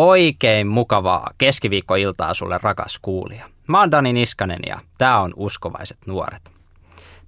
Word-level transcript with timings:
Oikein 0.00 0.66
mukavaa 0.66 1.30
keskiviikkoiltaa 1.38 2.34
sulle 2.34 2.58
rakas 2.62 2.98
kuulija. 3.02 3.44
Mä 3.66 3.80
oon 3.80 3.90
Dani 3.90 4.12
Niskanen 4.12 4.60
ja 4.66 4.78
tää 4.98 5.20
on 5.20 5.32
Uskovaiset 5.36 5.98
nuoret. 6.06 6.52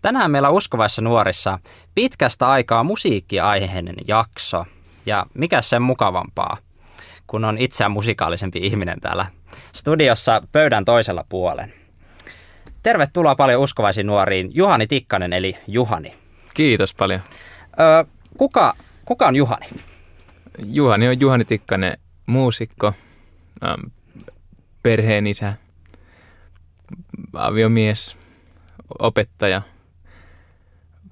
Tänään 0.02 0.30
meillä 0.30 0.48
on 0.48 0.54
Uskovaissa 0.54 1.02
nuorissa 1.02 1.58
pitkästä 1.94 2.48
aikaa 2.48 2.84
musiikkiaiheinen 2.84 3.94
jakso. 4.08 4.64
Ja 5.06 5.26
mikä 5.34 5.60
sen 5.60 5.82
mukavampaa, 5.82 6.56
kun 7.26 7.44
on 7.44 7.58
itseään 7.58 7.92
musikaalisempi 7.92 8.58
ihminen 8.58 9.00
täällä 9.00 9.26
studiossa 9.72 10.42
pöydän 10.52 10.84
toisella 10.84 11.24
puolen. 11.28 11.72
Tervetuloa 12.82 13.34
paljon 13.34 13.62
uskovaisiin 13.62 14.06
nuoriin 14.06 14.50
Juhani 14.54 14.86
Tikkanen 14.86 15.32
eli 15.32 15.56
Juhani. 15.68 16.14
Kiitos 16.54 16.94
paljon. 16.94 17.20
Öö, 17.80 18.04
kuka, 18.38 18.74
kuka 19.04 19.26
on 19.26 19.36
Juhani? 19.36 19.66
Juhani 20.66 21.08
on 21.08 21.20
Juhani 21.20 21.44
Tikkanen, 21.44 21.96
muusikko, 22.26 22.92
ähm, 23.64 23.80
perheen 24.82 25.26
isä, 25.26 25.54
aviomies, 27.32 28.16
opettaja, 28.98 29.62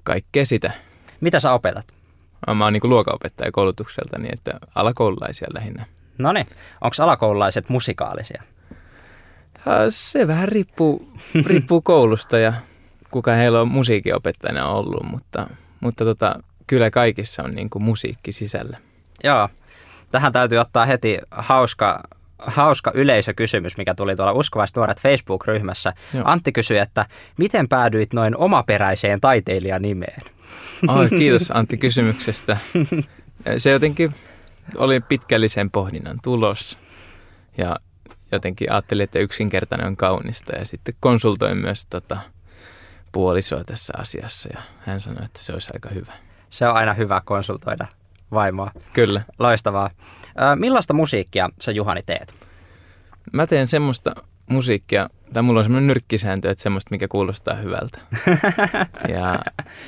kaikkea 0.03 0.45
sitä. 0.45 0.71
Mitä 1.21 1.39
sä 1.39 1.53
opetat? 1.53 1.93
Mä 2.55 2.63
oon 2.63 2.73
niin 2.73 2.81
luokanopettaja 2.89 3.51
koulutukselta, 3.51 4.17
niin 4.17 4.33
että 4.33 4.59
alakoululaisia 4.75 5.47
lähinnä. 5.53 5.85
No 6.17 6.31
niin, 6.31 6.47
onko 6.81 6.95
alakoululaiset 6.99 7.69
musikaalisia? 7.69 8.43
Se 9.89 10.27
vähän 10.27 10.47
riippuu, 10.47 11.11
riippuu 11.49 11.81
koulusta 11.81 12.37
ja 12.37 12.53
kuka 13.11 13.31
heillä 13.31 13.61
on 13.61 13.67
musiikinopettajana 13.67 14.67
ollut, 14.69 15.03
mutta, 15.03 15.47
mutta 15.79 16.05
tota, 16.05 16.35
kyllä 16.67 16.89
kaikissa 16.91 17.43
on 17.43 17.55
niin 17.55 17.69
kuin 17.69 17.83
musiikki 17.83 18.31
sisällä. 18.31 18.77
Joo, 19.23 19.49
tähän 20.11 20.33
täytyy 20.33 20.57
ottaa 20.57 20.85
heti 20.85 21.19
hauska, 21.31 22.03
hauska 22.37 22.91
yleisökysymys, 22.93 23.77
mikä 23.77 23.95
tuli 23.95 24.15
tuolla 24.15 24.33
Uskovaiset 24.33 24.77
nuoret 24.77 25.01
Facebook-ryhmässä. 25.01 25.93
Joo. 26.13 26.23
Antti 26.25 26.51
kysyi, 26.51 26.77
että 26.77 27.05
miten 27.37 27.69
päädyit 27.69 28.13
noin 28.13 28.37
omaperäiseen 28.37 29.21
taiteilijanimeen? 29.21 30.21
Oh, 30.87 31.09
kiitos 31.19 31.51
Antti 31.53 31.77
kysymyksestä. 31.77 32.57
Se 33.57 33.71
jotenkin 33.71 34.13
oli 34.77 34.99
pitkällisen 34.99 35.71
pohdinnan 35.71 36.19
tulos 36.23 36.77
ja 37.57 37.75
jotenkin 38.31 38.71
ajattelin, 38.71 39.03
että 39.03 39.19
yksinkertainen 39.19 39.87
on 39.87 39.97
kaunista 39.97 40.55
ja 40.55 40.65
sitten 40.65 40.95
konsultoin 40.99 41.57
myös 41.57 41.85
tota, 41.85 42.17
puolisoa 43.11 43.63
tässä 43.63 43.93
asiassa 43.97 44.49
ja 44.53 44.61
hän 44.79 45.01
sanoi, 45.01 45.25
että 45.25 45.39
se 45.41 45.53
olisi 45.53 45.71
aika 45.73 45.89
hyvä. 45.89 46.13
Se 46.49 46.67
on 46.67 46.75
aina 46.75 46.93
hyvä 46.93 47.21
konsultoida 47.25 47.87
vaimoa. 48.31 48.71
Kyllä. 48.93 49.21
Loistavaa. 49.39 49.89
Millaista 50.55 50.93
musiikkia 50.93 51.49
sä 51.61 51.71
Juhani 51.71 52.01
teet? 52.05 52.35
Mä 53.33 53.47
teen 53.47 53.67
semmoista 53.67 54.15
musiikkia, 54.49 55.09
tai 55.33 55.43
mulla 55.43 55.59
on 55.59 55.65
semmoinen 55.65 55.87
nyrkkisääntö, 55.87 56.49
että 56.51 56.61
semmoista, 56.61 56.91
mikä 56.91 57.07
kuulostaa 57.07 57.55
hyvältä. 57.55 57.99
ja 59.15 59.39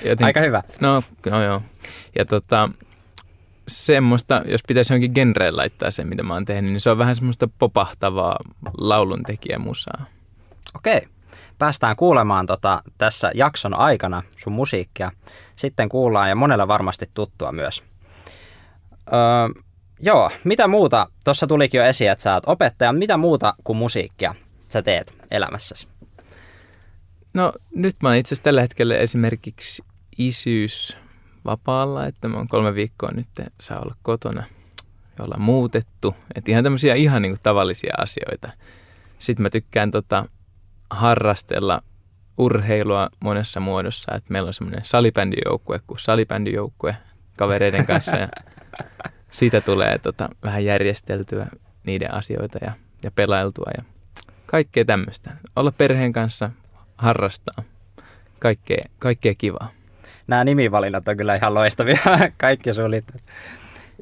joten, 0.05 0.25
Aika 0.25 0.39
hyvä. 0.39 0.63
No, 0.79 1.03
no 1.29 1.43
joo. 1.43 1.61
Ja 2.15 2.25
tota, 2.25 2.69
semmoista, 3.67 4.41
jos 4.45 4.61
pitäisi 4.67 4.93
jonkin 4.93 5.11
genreen 5.15 5.57
laittaa 5.57 5.91
se, 5.91 6.03
mitä 6.03 6.23
mä 6.23 6.33
oon 6.33 6.45
tehnyt, 6.45 6.71
niin 6.71 6.81
se 6.81 6.89
on 6.89 6.97
vähän 6.97 7.15
semmoista 7.15 7.47
popahtavaa 7.59 8.37
lauluntekijämusaa. 8.77 10.05
Okei. 10.75 11.07
Päästään 11.57 11.95
kuulemaan 11.95 12.45
tota, 12.45 12.83
tässä 12.97 13.31
jakson 13.35 13.73
aikana 13.73 14.23
sun 14.37 14.53
musiikkia. 14.53 15.11
Sitten 15.55 15.89
kuullaan 15.89 16.29
ja 16.29 16.35
monella 16.35 16.67
varmasti 16.67 17.09
tuttua 17.13 17.51
myös. 17.51 17.83
Öö, 19.07 19.63
joo, 19.99 20.31
mitä 20.43 20.67
muuta, 20.67 21.07
tuossa 21.23 21.47
tulikin 21.47 21.77
jo 21.77 21.85
esiin, 21.85 22.11
että 22.11 22.23
sä 22.23 22.33
oot 22.33 22.43
opettaja, 22.47 22.93
mitä 22.93 23.17
muuta 23.17 23.53
kuin 23.63 23.77
musiikkia 23.77 24.35
sä 24.69 24.81
teet 24.81 25.15
elämässäsi? 25.31 25.87
No 27.33 27.53
nyt 27.75 27.95
mä 28.03 28.09
oon 28.09 28.17
itse 28.17 28.27
asiassa 28.27 28.43
tällä 28.43 28.61
hetkellä 28.61 28.95
esimerkiksi 28.95 29.83
isyys 30.17 30.97
vapaalla, 31.45 32.05
että 32.05 32.27
mä 32.27 32.37
oon 32.37 32.47
kolme 32.47 32.75
viikkoa 32.75 33.11
nyt 33.11 33.27
saa 33.61 33.79
olla 33.79 33.95
kotona 34.01 34.43
ja 35.17 35.25
olla 35.25 35.37
muutettu. 35.37 36.15
Että 36.35 36.51
ihan 36.51 36.63
tämmöisiä 36.63 36.93
ihan 36.93 37.21
niin 37.21 37.31
kuin 37.31 37.43
tavallisia 37.43 37.93
asioita. 37.97 38.51
Sitten 39.19 39.43
mä 39.43 39.49
tykkään 39.49 39.91
tota, 39.91 40.25
harrastella 40.89 41.81
urheilua 42.37 43.09
monessa 43.19 43.59
muodossa. 43.59 44.15
Että 44.15 44.31
meillä 44.31 44.47
on 44.47 44.53
semmoinen 44.53 44.85
salibändijoukkue 44.85 45.79
kuin 45.87 45.99
salibändijoukkue 45.99 46.95
kavereiden 47.37 47.85
kanssa 47.85 48.15
ja 48.15 48.27
siitä 49.31 49.61
tulee 49.61 49.97
tota, 49.97 50.29
vähän 50.43 50.65
järjesteltyä 50.65 51.47
niiden 51.83 52.13
asioita 52.13 52.57
ja, 52.61 52.71
ja 53.03 53.11
pelailtua 53.11 53.71
ja 53.77 53.83
kaikkea 54.45 54.85
tämmöistä. 54.85 55.31
Olla 55.55 55.71
perheen 55.71 56.13
kanssa, 56.13 56.49
harrastaa, 56.97 57.63
kaikkea, 58.39 58.83
kaikkea 58.99 59.35
kivaa. 59.37 59.71
Nämä 60.27 60.43
nimivalinnat 60.43 61.07
on 61.07 61.17
kyllä 61.17 61.35
ihan 61.35 61.53
loistavia, 61.53 61.99
kaikki 62.37 62.73
sulit. 62.73 63.05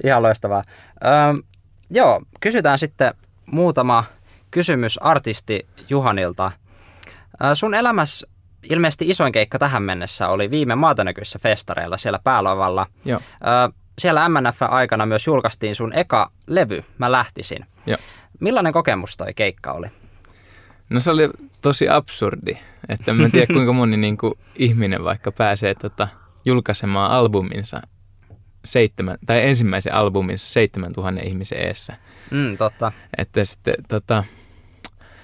Ihan 0.04 0.24
loistavaa. 0.24 0.64
Öö, 1.06 1.44
joo, 1.90 2.22
kysytään 2.40 2.80
sitten 2.80 3.14
muutama 3.46 4.04
kysymys 4.52 4.98
artisti 4.98 5.68
Juhanilta. 5.90 6.52
Sun 7.54 7.74
elämässä 7.74 8.28
ilmeisesti 8.70 9.10
isoin 9.10 9.32
keikka 9.32 9.60
tähän 9.60 9.84
mennessä 9.84 10.28
oli 10.28 10.52
viime 10.52 10.76
maatanäkyissä 10.76 11.40
festareilla 11.40 11.98
siellä 11.98 12.20
päälavalla. 12.24 12.88
Joo. 13.06 13.20
Öö, 13.48 13.81
siellä 14.02 14.30
MNF-aikana 14.30 15.06
myös 15.06 15.28
julkaistiin 15.28 15.76
sun 15.76 15.94
eka 15.94 16.32
levy, 16.48 16.84
Mä 16.98 17.12
lähtisin. 17.12 17.66
Joo. 17.86 17.98
Millainen 18.40 18.74
kokemus 18.74 19.18
toi 19.18 19.34
keikka 19.34 19.72
oli? 19.72 19.88
No 20.90 21.00
se 21.00 21.12
oli 21.12 21.30
tosi 21.62 21.90
absurdi, 21.90 22.58
että 22.90 23.14
mä 23.14 23.26
en 23.26 23.32
tiedä 23.32 23.54
kuinka 23.54 23.74
moni 23.74 23.98
niin 23.98 24.18
kuin, 24.18 24.34
ihminen 24.56 25.04
vaikka 25.04 25.32
pääsee 25.32 25.76
tota, 25.76 26.08
julkaisemaan 26.46 27.12
albuminsa 27.12 27.82
seitsemän, 28.66 29.18
tai 29.26 29.48
ensimmäisen 29.48 29.94
albuminsa 29.94 30.50
seitsemän 30.50 30.94
tuhannen 30.94 31.28
ihmisen 31.28 31.68
eessä. 31.68 31.96
Mm, 32.32 32.58
totta. 32.58 32.92
Että 33.18 33.46
sitten 33.46 33.74
tota, 33.88 34.24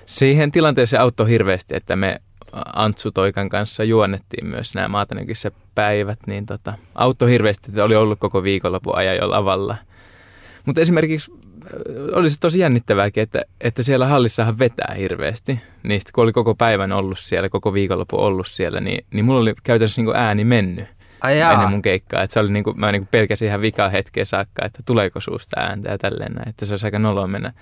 siihen 0.05 0.51
tilanteeseen 0.51 1.01
auttoi 1.01 1.29
hirveästi, 1.29 1.75
että 1.75 1.95
me 1.95 2.21
Antsu 2.51 3.11
Toikan 3.11 3.49
kanssa 3.49 3.83
juonnettiin 3.83 4.47
myös 4.47 4.75
nämä 4.75 4.87
maatanäkyssä 4.87 5.51
päivät, 5.75 6.19
niin 6.27 6.45
tota, 6.45 6.73
auttoi 6.95 7.31
hirveästi, 7.31 7.71
että 7.71 7.83
oli 7.83 7.95
ollut 7.95 8.19
koko 8.19 8.43
viikonlopun 8.43 8.97
ajan 8.97 9.15
jo 9.15 9.29
lavalla. 9.29 9.75
Mutta 10.65 10.81
esimerkiksi 10.81 11.31
äh, 11.31 11.37
oli 12.11 12.29
se 12.29 12.39
tosi 12.39 12.59
jännittävääkin, 12.59 13.23
että, 13.23 13.41
että 13.61 13.83
siellä 13.83 14.07
hallissahan 14.07 14.59
vetää 14.59 14.95
hirveästi. 14.97 15.59
Niistä 15.83 16.11
kun 16.15 16.23
oli 16.23 16.31
koko 16.31 16.55
päivän 16.55 16.91
ollut 16.91 17.19
siellä, 17.19 17.49
koko 17.49 17.73
viikonloppu 17.73 18.17
ollut 18.17 18.47
siellä, 18.47 18.79
niin, 18.79 19.05
niin 19.13 19.25
mulla 19.25 19.39
oli 19.39 19.53
käytännössä 19.63 20.01
niin 20.01 20.15
ääni 20.15 20.43
mennyt 20.43 20.85
Ai 21.21 21.39
ennen 21.39 21.69
mun 21.69 21.81
keikkaa. 21.81 22.23
Että 22.23 22.33
se 22.33 22.39
oli 22.39 22.51
niin 22.51 22.63
kuin, 22.63 22.79
mä 22.79 22.91
niin 22.91 23.07
pelkäsin 23.07 23.47
ihan 23.47 23.61
vikaa 23.61 23.89
hetkeä 23.89 24.25
saakka, 24.25 24.65
että 24.65 24.83
tuleeko 24.85 25.21
suusta 25.21 25.59
ääntä 25.59 25.89
ja 25.89 25.97
tälleen 25.97 26.33
näin. 26.33 26.49
Että 26.49 26.65
se 26.65 26.73
olisi 26.73 26.87
aika 26.87 26.99
noloa 26.99 27.27
mennä 27.27 27.53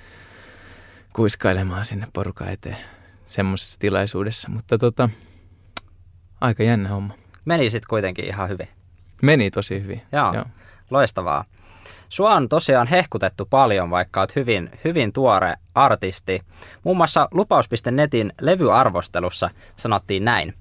kuiskailemaan 1.14 1.86
sinne 1.86 2.08
porukan 2.14 2.50
eteen 2.50 2.78
semmoisessa 3.26 3.80
tilaisuudessa. 3.80 4.50
Mutta 4.50 4.78
tota, 4.78 5.10
aika 6.42 6.64
jännä 6.64 6.90
homma. 6.90 7.14
Meni 7.46 7.70
sitten 7.70 7.90
kuitenkin 7.90 8.26
ihan 8.26 8.50
hyvin. 8.50 8.68
Meni 9.22 9.52
tosi 9.52 9.82
hyvin. 9.84 10.02
Joo, 10.12 10.34
Joo. 10.34 10.46
loistavaa. 10.90 11.46
Sua 12.10 12.34
on 12.34 12.50
tosiaan 12.50 12.88
hehkutettu 12.88 13.46
paljon, 13.46 13.90
vaikka 13.90 14.20
olet 14.20 14.36
hyvin, 14.36 14.70
hyvin 14.84 15.14
tuore 15.14 15.54
artisti. 15.76 16.42
Muun 16.84 16.98
muassa 16.98 17.28
lupaus.netin 17.32 18.34
levyarvostelussa 18.42 19.50
sanottiin 19.76 20.26
näin. 20.26 20.54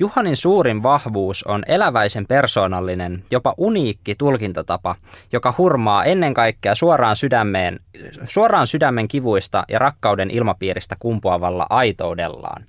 Juhanin 0.00 0.36
suurin 0.36 0.82
vahvuus 0.82 1.42
on 1.42 1.62
eläväisen 1.66 2.26
persoonallinen, 2.26 3.24
jopa 3.30 3.54
uniikki 3.56 4.14
tulkintatapa, 4.14 4.96
joka 5.32 5.54
hurmaa 5.58 6.04
ennen 6.04 6.34
kaikkea 6.34 6.74
suoraan, 6.74 7.16
sydämeen, 7.16 7.80
suoraan 8.24 8.66
sydämen 8.66 9.08
kivuista 9.08 9.64
ja 9.68 9.78
rakkauden 9.78 10.30
ilmapiiristä 10.30 10.96
kumpuavalla 10.98 11.66
aitoudellaan. 11.70 12.64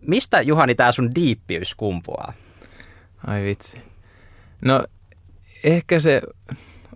Mistä 0.00 0.40
Juhani 0.40 0.74
tämä 0.74 0.92
sun 0.92 1.14
diippiys 1.14 1.74
kumpuaa? 1.74 2.32
Ai 3.26 3.42
vitsi. 3.42 3.78
No 4.64 4.84
ehkä 5.64 5.98
se 5.98 6.22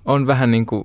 on 0.05 0.27
vähän 0.27 0.51
niin 0.51 0.67
kuin, 0.67 0.85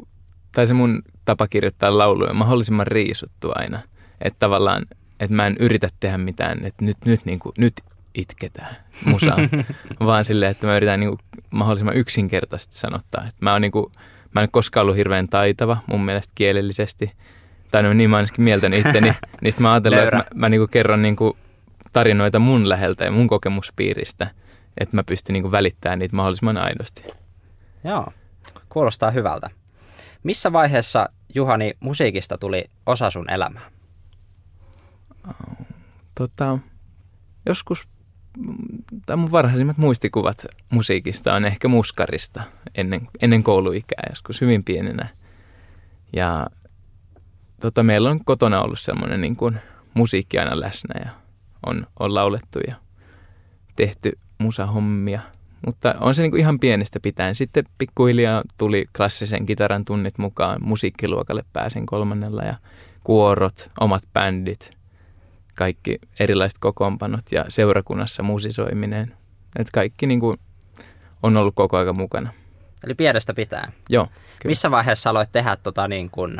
tai 0.52 0.68
se 0.68 0.74
mun 0.74 1.02
tapa 1.26 1.48
kirjoittaa 1.48 1.98
lauluja 1.98 2.34
mahdollisimman 2.34 2.88
riisuttu 2.88 3.52
aina. 3.56 3.80
Että 4.22 4.40
tavallaan, 4.40 4.86
että 5.20 5.36
mä 5.36 5.48
en 5.48 5.56
yritä 5.60 5.90
tehdä 6.00 6.18
mitään, 6.18 6.66
että 6.66 6.86
nyt, 6.86 6.98
nyt, 7.06 7.26
niin 7.26 7.40
kuin, 7.40 7.54
nyt 7.58 7.74
itketään 8.16 8.76
musaa, 9.06 9.38
vaan 10.06 10.26
silleen, 10.26 10.52
että 10.52 10.68
mä 10.68 10.78
yritän 10.78 11.00
niin 11.00 11.10
kuin 11.10 11.20
mahdollisimman 11.50 11.98
yksinkertaisesti 11.98 12.76
sanottaa. 12.76 13.22
Että 13.22 13.38
mä, 13.40 13.52
oon 13.52 13.62
niin 13.62 13.72
kuin, 13.72 13.92
mä 14.36 14.42
en 14.42 14.52
koskaan 14.52 14.82
ollut 14.82 14.98
hirveän 14.98 15.28
taitava 15.28 15.78
mun 15.88 16.06
mielestä 16.06 16.32
kielellisesti, 16.36 17.12
tai 17.72 17.84
no 17.84 17.94
niin 17.94 18.10
mä 18.10 18.18
ainakin 18.18 18.44
mieltäni 18.44 18.80
itteni, 18.80 19.14
niin 19.42 19.54
mä 19.60 19.74
ajattelen, 19.74 20.04
että 20.04 20.16
mä, 20.16 20.26
mä 20.36 20.50
niin 20.50 20.60
kuin 20.62 20.70
kerron 20.70 21.02
niin 21.02 21.16
kuin 21.16 21.34
tarinoita 21.94 22.40
mun 22.40 22.70
läheltä 22.70 23.04
ja 23.04 23.12
mun 23.12 23.28
kokemuspiiristä, 23.28 24.28
että 24.78 24.96
mä 24.96 25.04
pystyn 25.04 25.34
niin 25.34 25.44
kuin 25.44 25.52
välittämään 25.52 26.00
niitä 26.00 26.16
mahdollisimman 26.16 26.58
aidosti. 26.58 27.04
Joo, 27.84 28.14
kuulostaa 28.70 29.12
hyvältä. 29.12 29.50
Missä 30.24 30.54
vaiheessa 30.54 31.10
Juhani, 31.36 31.74
musiikista 31.80 32.38
tuli 32.38 32.66
osa 32.86 33.10
sun 33.10 33.30
elämää? 33.30 33.72
Tota, 36.16 36.60
joskus, 37.46 37.88
tai 39.06 39.16
mun 39.18 39.32
varhaisimmat 39.32 39.78
muistikuvat 39.78 40.46
musiikista 40.70 41.34
on 41.34 41.46
ehkä 41.46 41.68
muskarista 41.68 42.44
ennen, 42.76 43.08
ennen 43.22 43.44
kouluikää, 43.44 44.04
joskus 44.10 44.42
hyvin 44.42 44.64
pienenä. 44.64 45.08
Ja 46.16 46.48
tota, 47.62 47.84
meillä 47.84 48.10
on 48.10 48.26
kotona 48.26 48.62
ollut 48.62 48.80
semmoinen 48.80 49.22
niin 49.22 49.36
kuin 49.36 49.60
musiikki 49.94 50.40
aina 50.40 50.60
läsnä 50.60 51.02
ja 51.06 51.10
on, 51.66 51.88
on 52.00 52.14
laulettu 52.14 52.60
ja 52.68 52.76
tehty 53.76 54.12
musahommia. 54.38 55.22
Mutta 55.66 55.96
on 56.00 56.16
se 56.16 56.22
niin 56.22 56.32
kuin 56.32 56.40
ihan 56.40 56.60
pienestä 56.60 57.00
pitäen. 57.00 57.36
Sitten 57.36 57.64
pikkuhiljaa 57.78 58.42
tuli 58.58 58.86
klassisen 58.98 59.46
kitaran 59.46 59.86
tunnit 59.86 60.18
mukaan. 60.18 60.60
Musiikkiluokalle 60.64 61.44
pääsin 61.54 61.86
kolmannella 61.86 62.44
ja 62.44 62.56
kuorot, 63.04 63.72
omat 63.80 64.04
bändit, 64.14 64.72
kaikki 65.56 66.00
erilaiset 66.20 66.60
kokoonpanot 66.60 67.32
ja 67.32 67.46
seurakunnassa 67.50 68.24
musisoiminen. 68.24 69.14
Et 69.60 69.68
kaikki 69.72 70.08
niin 70.08 70.20
kuin 70.20 70.40
on 71.24 71.38
ollut 71.38 71.56
koko 71.56 71.78
ajan 71.78 71.98
mukana. 71.98 72.34
Eli 72.86 72.94
pienestä 72.94 73.34
pitää. 73.34 73.72
Joo. 73.90 74.06
Kyllä. 74.06 74.18
Missä 74.46 74.72
vaiheessa 74.72 75.10
aloit 75.10 75.32
tehdä 75.32 75.56
tota 75.56 75.88
niin 75.88 76.10
kuin 76.10 76.38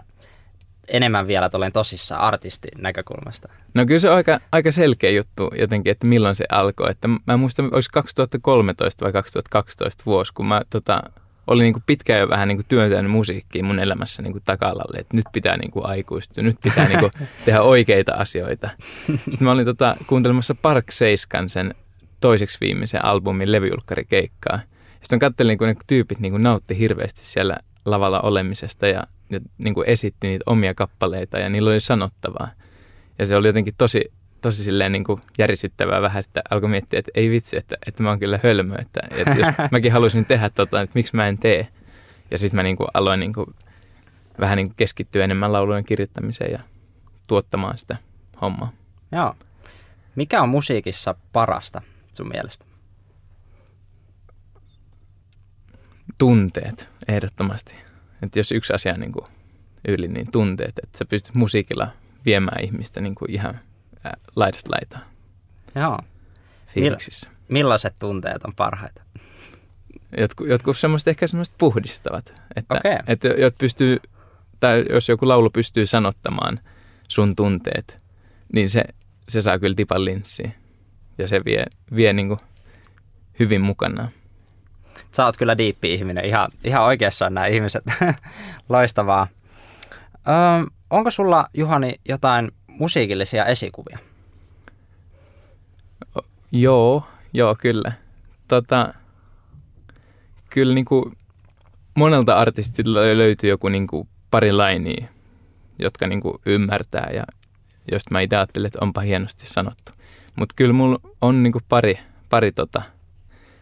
enemmän 0.88 1.28
vielä 1.28 1.50
tuollainen 1.50 1.74
tosissaan 1.74 2.22
artistin 2.22 2.82
näkökulmasta? 2.82 3.50
No 3.74 3.86
kyllä 3.86 4.00
se 4.00 4.10
on 4.10 4.16
aika, 4.16 4.40
aika 4.52 4.72
selkeä 4.72 5.10
juttu 5.10 5.52
jotenkin, 5.60 5.92
että 5.92 6.08
milloin 6.08 6.36
se 6.36 6.46
alkoi. 6.52 6.92
Että 6.92 7.08
mä 7.26 7.38
muistan, 7.38 7.70
olisi 7.74 7.90
2013 7.92 9.06
vai 9.06 9.14
2012 9.14 10.04
vuosi, 10.06 10.34
kun 10.34 10.46
mä 10.46 10.62
tota, 10.70 11.04
olin 11.48 11.64
niin 11.64 11.74
kuin 11.74 11.84
pitkään 11.86 12.20
jo 12.20 12.30
vähän 12.30 12.48
niin 12.48 12.58
kuin 12.58 12.66
työntänyt 12.70 13.12
musiikkia 13.12 13.64
mun 13.64 13.80
elämässä 13.80 14.22
niin 14.22 14.32
kuin 14.32 14.44
takalalle, 14.46 14.98
että 14.98 15.18
nyt 15.18 15.26
pitää 15.34 15.58
niin 15.58 15.72
kuin 15.72 15.86
aikuistua, 15.86 16.44
nyt 16.44 16.58
pitää 16.64 16.88
niin 16.88 17.00
kuin 17.00 17.12
tehdä 17.46 17.62
oikeita 17.62 18.14
asioita. 18.14 18.70
Sitten 19.06 19.44
mä 19.44 19.52
olin 19.52 19.66
tota, 19.66 19.96
kuuntelemassa 20.08 20.56
Park 20.56 20.92
Seiskan 20.92 21.50
sen 21.50 21.76
toiseksi 22.20 22.58
viimeisen 22.62 23.06
albumin 23.06 23.52
levyjulkkarikeikkaa. 23.52 24.60
Sitten 25.02 25.20
katselin, 25.20 25.58
kun 25.58 25.68
ne 25.68 25.76
tyypit 25.88 26.20
niin 26.20 26.32
kuin 26.32 26.44
nautti 26.44 26.80
hirveästi 26.80 27.26
siellä 27.26 27.58
lavalla 27.86 28.22
olemisesta 28.22 28.88
ja, 28.88 29.04
ja 29.30 29.40
niin 29.58 29.74
kuin 29.74 29.90
esitti 29.90 30.28
niitä 30.28 30.44
omia 30.46 30.74
kappaleita 30.74 31.40
ja 31.40 31.50
niillä 31.50 31.70
oli 31.70 31.80
sanottavaa. 31.80 32.50
Ja 33.20 33.26
se 33.26 33.36
oli 33.36 33.48
jotenkin 33.48 33.74
tosi, 33.78 34.12
tosi 34.44 34.64
silleen 34.64 34.92
niin 34.92 35.04
kuin 35.04 35.22
järisyttävää 35.38 36.02
vähän, 36.02 36.20
että 36.20 36.42
alkoi 36.50 36.70
miettiä, 36.70 37.00
että 37.00 37.12
ei 37.16 37.30
vitsi, 37.30 37.58
että, 37.58 37.76
että 37.88 38.04
mä 38.04 38.10
oon 38.10 38.20
kyllä 38.20 38.40
hölmö, 38.44 38.76
että, 38.76 39.00
että 39.12 39.34
jos 39.34 39.48
mäkin 39.72 39.92
haluaisin 39.92 40.26
tehdä 40.26 40.50
tota, 40.50 40.82
että 40.82 40.94
miksi 40.96 41.16
mä 41.16 41.28
en 41.28 41.38
tee. 41.38 41.68
Ja 42.32 42.38
sitten 42.38 42.56
mä 42.56 42.64
niin 42.64 42.78
kuin 42.78 42.88
aloin 42.94 43.20
niin 43.20 43.34
kuin 43.34 43.56
vähän 44.40 44.58
niin 44.58 44.68
kuin 44.68 44.76
keskittyä 44.76 45.24
enemmän 45.24 45.54
laulujen 45.54 45.86
kirjoittamiseen 45.86 46.52
ja 46.52 46.60
tuottamaan 47.28 47.78
sitä 47.78 47.98
hommaa. 48.42 48.72
Joo. 49.12 49.36
Mikä 50.16 50.42
on 50.42 50.50
musiikissa 50.50 51.16
parasta 51.34 51.82
sun 52.14 52.28
mielestä? 52.28 52.66
Tunteet, 56.18 56.90
ehdottomasti. 57.08 57.76
Että 58.22 58.40
jos 58.40 58.52
yksi 58.52 58.74
asia 58.74 58.94
on 58.94 59.00
niin 59.00 59.12
kuin 59.12 59.26
yli, 59.88 60.08
niin 60.08 60.32
tunteet, 60.32 60.80
että 60.84 60.98
sä 60.98 61.06
pystyt 61.06 61.36
musiikilla 61.36 61.88
viemään 62.26 62.64
ihmistä 62.64 63.02
niin 63.02 63.16
kuin 63.16 63.32
ihan 63.32 63.60
laidasta 64.36 64.72
laitaan. 64.72 65.04
Joo. 65.76 65.98
Fiiliksissä. 66.68 67.30
Mill- 67.30 67.34
millaiset 67.50 67.96
tunteet 68.00 68.44
on 68.44 68.54
parhaita? 68.56 69.02
Jotkut, 70.18 70.48
jotkut 70.48 70.78
semmoiset 70.78 71.08
ehkä 71.08 71.28
semmoiset 71.28 71.56
puhdistavat. 71.58 72.34
Että, 72.56 72.76
Okei. 72.76 72.98
että 73.08 73.28
jot 73.28 73.58
pystyy, 73.58 73.98
tai 74.60 74.86
jos 74.90 75.10
joku 75.10 75.28
laulu 75.28 75.50
pystyy 75.50 75.86
sanottamaan 75.86 76.60
sun 77.10 77.36
tunteet, 77.36 78.04
niin 78.54 78.70
se, 78.70 78.84
se 79.30 79.42
saa 79.42 79.60
kyllä 79.60 79.76
tipan 79.76 80.06
linssiin. 80.06 80.54
Ja 81.18 81.28
se 81.28 81.42
vie, 81.46 81.66
vie 81.96 82.14
niin 82.14 82.28
kuin 82.28 82.40
hyvin 83.40 83.62
mukanaan. 83.62 84.10
Sä 85.12 85.26
oot 85.26 85.38
kyllä 85.38 85.58
diippi 85.58 85.94
ihminen, 85.94 86.26
ihan, 86.26 86.50
ihan 86.64 86.84
oikeassa 86.84 87.26
on 87.26 87.34
nämä 87.34 87.48
ihmiset. 87.48 87.84
Loistavaa. 88.70 89.28
Öö, 90.28 90.72
onko 90.90 91.12
sulla, 91.12 91.46
Juhani, 91.54 91.96
jotain 92.06 92.52
musiikillisia 92.80 93.46
esikuvia? 93.46 94.00
Joo, 96.52 97.08
joo, 97.34 97.56
kyllä. 97.62 97.92
Tota, 98.48 98.94
kyllä 100.50 100.74
niin 100.74 100.86
kuin 100.86 101.18
monelta 101.96 102.34
artistilta 102.34 103.00
löytyy 103.00 103.50
joku 103.50 103.70
niin 103.70 103.88
kuin 103.88 104.08
pari 104.32 104.52
lainia, 104.52 105.08
jotka 105.80 106.08
niin 106.08 106.22
kuin 106.22 106.38
ymmärtää 106.46 107.10
ja 107.14 107.24
josta 107.92 108.12
mä 108.12 108.20
itse 108.20 108.36
ajattelen, 108.36 108.68
että 108.68 108.80
onpa 108.82 109.02
hienosti 109.02 109.46
sanottu. 109.46 109.92
Mutta 110.36 110.54
kyllä 110.56 110.74
mulla 110.74 111.00
on 111.22 111.44
niin 111.44 111.54
kuin 111.54 111.64
pari, 111.70 112.00
pari 112.30 112.52
tota, 112.52 112.82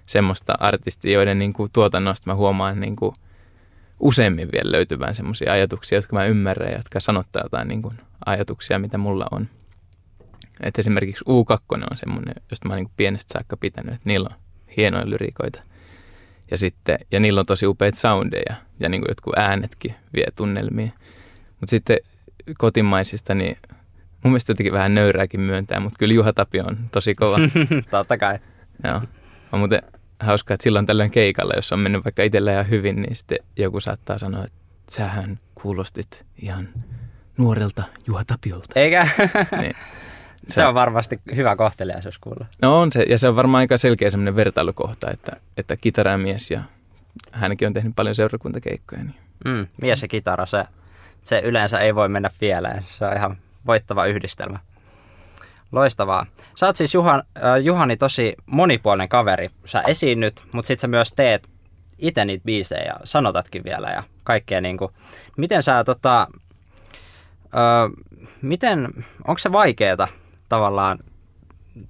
semmoista 0.05 0.53
artistia, 0.59 1.11
joiden 1.11 1.39
niin 1.39 1.53
kuin 1.53 1.69
tuotannosta 1.73 2.29
mä 2.29 2.35
huomaan 2.35 2.79
niin 2.79 2.95
kuin 2.95 3.15
useimmin 3.99 4.49
vielä 4.51 4.71
löytyvän 4.71 5.15
semmoisia 5.15 5.53
ajatuksia, 5.53 5.97
jotka 5.97 6.15
mä 6.15 6.25
ymmärrän 6.25 6.71
ja 6.71 6.77
jotka 6.77 6.99
sanottaa 6.99 7.43
jotain 7.43 7.67
niin 7.67 7.81
kuin 7.81 7.97
ajatuksia, 8.25 8.79
mitä 8.79 8.97
mulla 8.97 9.25
on. 9.31 9.47
Et 10.63 10.79
esimerkiksi 10.79 11.25
U2 11.29 11.57
on 11.91 11.97
semmoinen, 11.97 12.35
josta 12.50 12.68
mä 12.68 12.73
oon 12.73 12.83
niin 12.83 12.91
pienestä 12.97 13.33
saakka 13.33 13.57
pitänyt, 13.57 13.94
että 13.94 14.09
niillä 14.09 14.29
on 14.31 14.38
hienoja 14.77 15.09
lyrikoita. 15.09 15.63
Ja, 16.51 16.57
sitten, 16.57 17.00
ja 17.12 17.19
niillä 17.19 17.39
on 17.39 17.45
tosi 17.45 17.68
upeita 17.68 18.00
soundeja 18.00 18.56
ja 18.79 18.89
niin 18.89 19.01
kuin 19.01 19.09
jotkut 19.12 19.38
äänetkin 19.38 19.95
vie 20.13 20.25
tunnelmiin. 20.35 20.94
Mutta 21.59 21.69
sitten 21.69 21.97
kotimaisista, 22.57 23.35
niin 23.35 23.57
mun 24.23 24.31
mielestä 24.31 24.51
jotenkin 24.51 24.73
vähän 24.73 24.95
nöyrääkin 24.95 25.39
myöntää, 25.39 25.79
mutta 25.79 26.00
kyllä 26.00 26.13
Juha 26.13 26.33
Tapio 26.33 26.65
on 26.65 26.77
tosi 26.91 27.15
kova. 27.15 27.38
Totta 27.91 28.18
kai. 28.18 28.39
Joo. 28.83 29.01
On 29.51 29.59
muuten 29.59 29.81
hauskaa, 30.19 30.56
että 30.56 30.63
silloin 30.63 30.85
tällöin 30.85 31.12
keikalla, 31.12 31.53
jos 31.56 31.71
on 31.71 31.79
mennyt 31.79 32.03
vaikka 32.03 32.23
itsellä 32.23 32.51
ihan 32.51 32.69
hyvin, 32.69 33.01
niin 33.01 33.15
sitten 33.15 33.39
joku 33.57 33.79
saattaa 33.79 34.18
sanoa, 34.18 34.45
että 34.45 34.57
sähän 34.89 35.39
kuulostit 35.56 36.25
ihan 36.41 36.69
nuorelta 37.41 37.83
Juha 38.07 38.23
Tapiolta. 38.25 38.67
Eikä? 38.75 39.07
Niin. 39.61 39.75
se, 40.47 40.56
se 40.56 40.66
on 40.66 40.73
varmasti 40.73 41.19
hyvä 41.35 41.56
kohteliaisuus 41.56 42.19
kuulla. 42.19 42.45
No 42.61 42.81
on 42.81 42.92
se, 42.92 43.04
ja 43.04 43.18
se 43.18 43.27
on 43.27 43.35
varmaan 43.35 43.59
aika 43.59 43.77
selkeä 43.77 44.09
semmoinen 44.09 44.35
vertailukohta, 44.35 45.11
että, 45.11 45.31
että 45.57 45.77
kitaramies 45.77 46.51
ja 46.51 46.61
hänkin 47.31 47.68
on 47.68 47.73
tehnyt 47.73 47.95
paljon 47.95 48.16
seurakuntakeikkoja. 48.16 49.01
Niin. 49.01 49.16
Mm, 49.45 49.68
mies 49.81 50.01
ja 50.01 50.07
kitara, 50.07 50.45
se, 50.45 50.63
se 51.23 51.39
yleensä 51.39 51.80
ei 51.80 51.95
voi 51.95 52.09
mennä 52.09 52.30
pieleen. 52.39 52.85
Se 52.89 53.06
on 53.06 53.18
ihan 53.18 53.37
voittava 53.68 54.06
yhdistelmä. 54.06 54.59
Loistavaa. 55.71 56.25
Sä 56.56 56.66
oot 56.66 56.75
siis 56.75 56.94
Juhan, 56.94 57.23
äh, 57.37 57.57
Juhani 57.61 57.97
tosi 57.97 58.35
monipuolinen 58.45 59.09
kaveri. 59.09 59.49
Sä 59.66 59.81
esiinnyt, 59.81 60.44
mutta 60.51 60.68
sit 60.68 60.80
sä 60.80 60.87
myös 60.87 61.13
teet 61.13 61.49
itse 61.97 62.25
niitä 62.25 62.45
biisejä 62.45 62.83
ja 62.83 62.94
sanotatkin 63.04 63.63
vielä 63.63 63.89
ja 63.89 64.04
kaikkea 64.23 64.61
niinku. 64.61 64.92
Miten 65.37 65.63
sä 65.63 65.83
tota, 65.83 66.27
äh, 67.55 68.07
miten, 68.41 69.05
onko 69.27 69.37
se 69.37 69.51
vaikeeta 69.51 70.07
tavallaan 70.49 70.99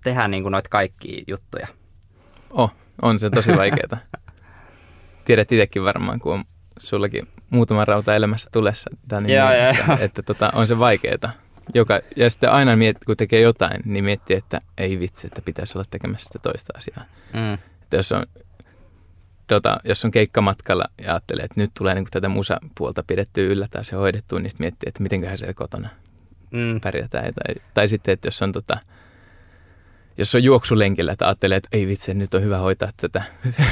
tehdä 0.04 0.28
niinku 0.28 0.50
noita 0.50 0.70
kaikkia 0.70 1.24
juttuja? 1.28 1.68
Oh, 2.50 2.74
on 3.02 3.20
se 3.20 3.30
tosi 3.30 3.58
vaikeeta. 3.58 3.98
Tiedät 5.26 5.52
itsekin 5.52 5.84
varmaan, 5.84 6.20
kun 6.20 6.34
on 6.34 6.44
sullakin 6.80 7.28
muutama 7.50 7.86
rauta 7.86 8.16
elämässä 8.16 8.50
tulessa, 8.54 8.90
niin 9.22 9.38
Joo, 9.38 9.50
niin, 9.50 9.60
joo, 9.64 9.70
että, 9.70 9.98
että 10.00 10.22
tota, 10.22 10.52
on 10.56 10.68
se 10.68 10.80
vaikeeta. 10.80 11.30
Joka, 11.74 12.00
ja 12.16 12.30
sitten 12.30 12.52
aina 12.52 12.76
miet, 12.76 12.98
kun 13.06 13.18
tekee 13.18 13.42
jotain, 13.42 13.82
niin 13.86 14.04
miettii, 14.04 14.38
että 14.38 14.62
ei 14.78 15.00
vitsi, 15.00 15.28
että 15.28 15.42
pitäisi 15.42 15.78
olla 15.78 15.86
tekemässä 15.90 16.28
sitä 16.28 16.40
toista 16.40 16.74
asiaa. 16.78 17.06
Mm. 17.34 17.54
Että 17.54 17.98
jos 17.98 18.12
on, 18.12 18.26
tota, 19.56 19.78
jos 19.84 20.06
on 20.06 20.12
keikkamatkalla 20.12 20.86
ja 21.04 21.12
ajattelee, 21.12 21.46
että 21.46 21.60
nyt 21.62 21.72
tulee 21.78 21.96
niin 21.96 22.06
tätä 22.12 22.30
musapuolta 22.30 23.04
pidettyä 23.08 23.44
yllä 23.44 23.68
tai 23.72 23.86
se 23.86 23.96
hoidettua, 23.96 24.40
niin 24.40 24.50
sitten 24.50 24.64
miettii, 24.66 24.88
että 24.88 25.04
mitenköhän 25.04 25.38
siellä 25.38 25.54
kotona 25.54 25.90
Mm. 26.52 26.82
pärjätään. 26.82 27.34
Tai, 27.34 27.56
tai 27.74 27.88
sitten, 27.88 28.14
että 28.14 28.28
jos 28.28 28.42
on, 28.42 28.52
tota, 28.52 28.78
jos 30.18 30.36
on 30.36 30.44
juoksulenkillä, 30.44 31.12
että 31.12 31.26
ajattelee, 31.28 31.58
että 31.58 31.70
ei 31.72 31.88
vitsi, 31.88 32.14
nyt 32.14 32.34
on 32.34 32.42
hyvä 32.42 32.58
hoitaa 32.58 32.90
tätä 32.98 33.24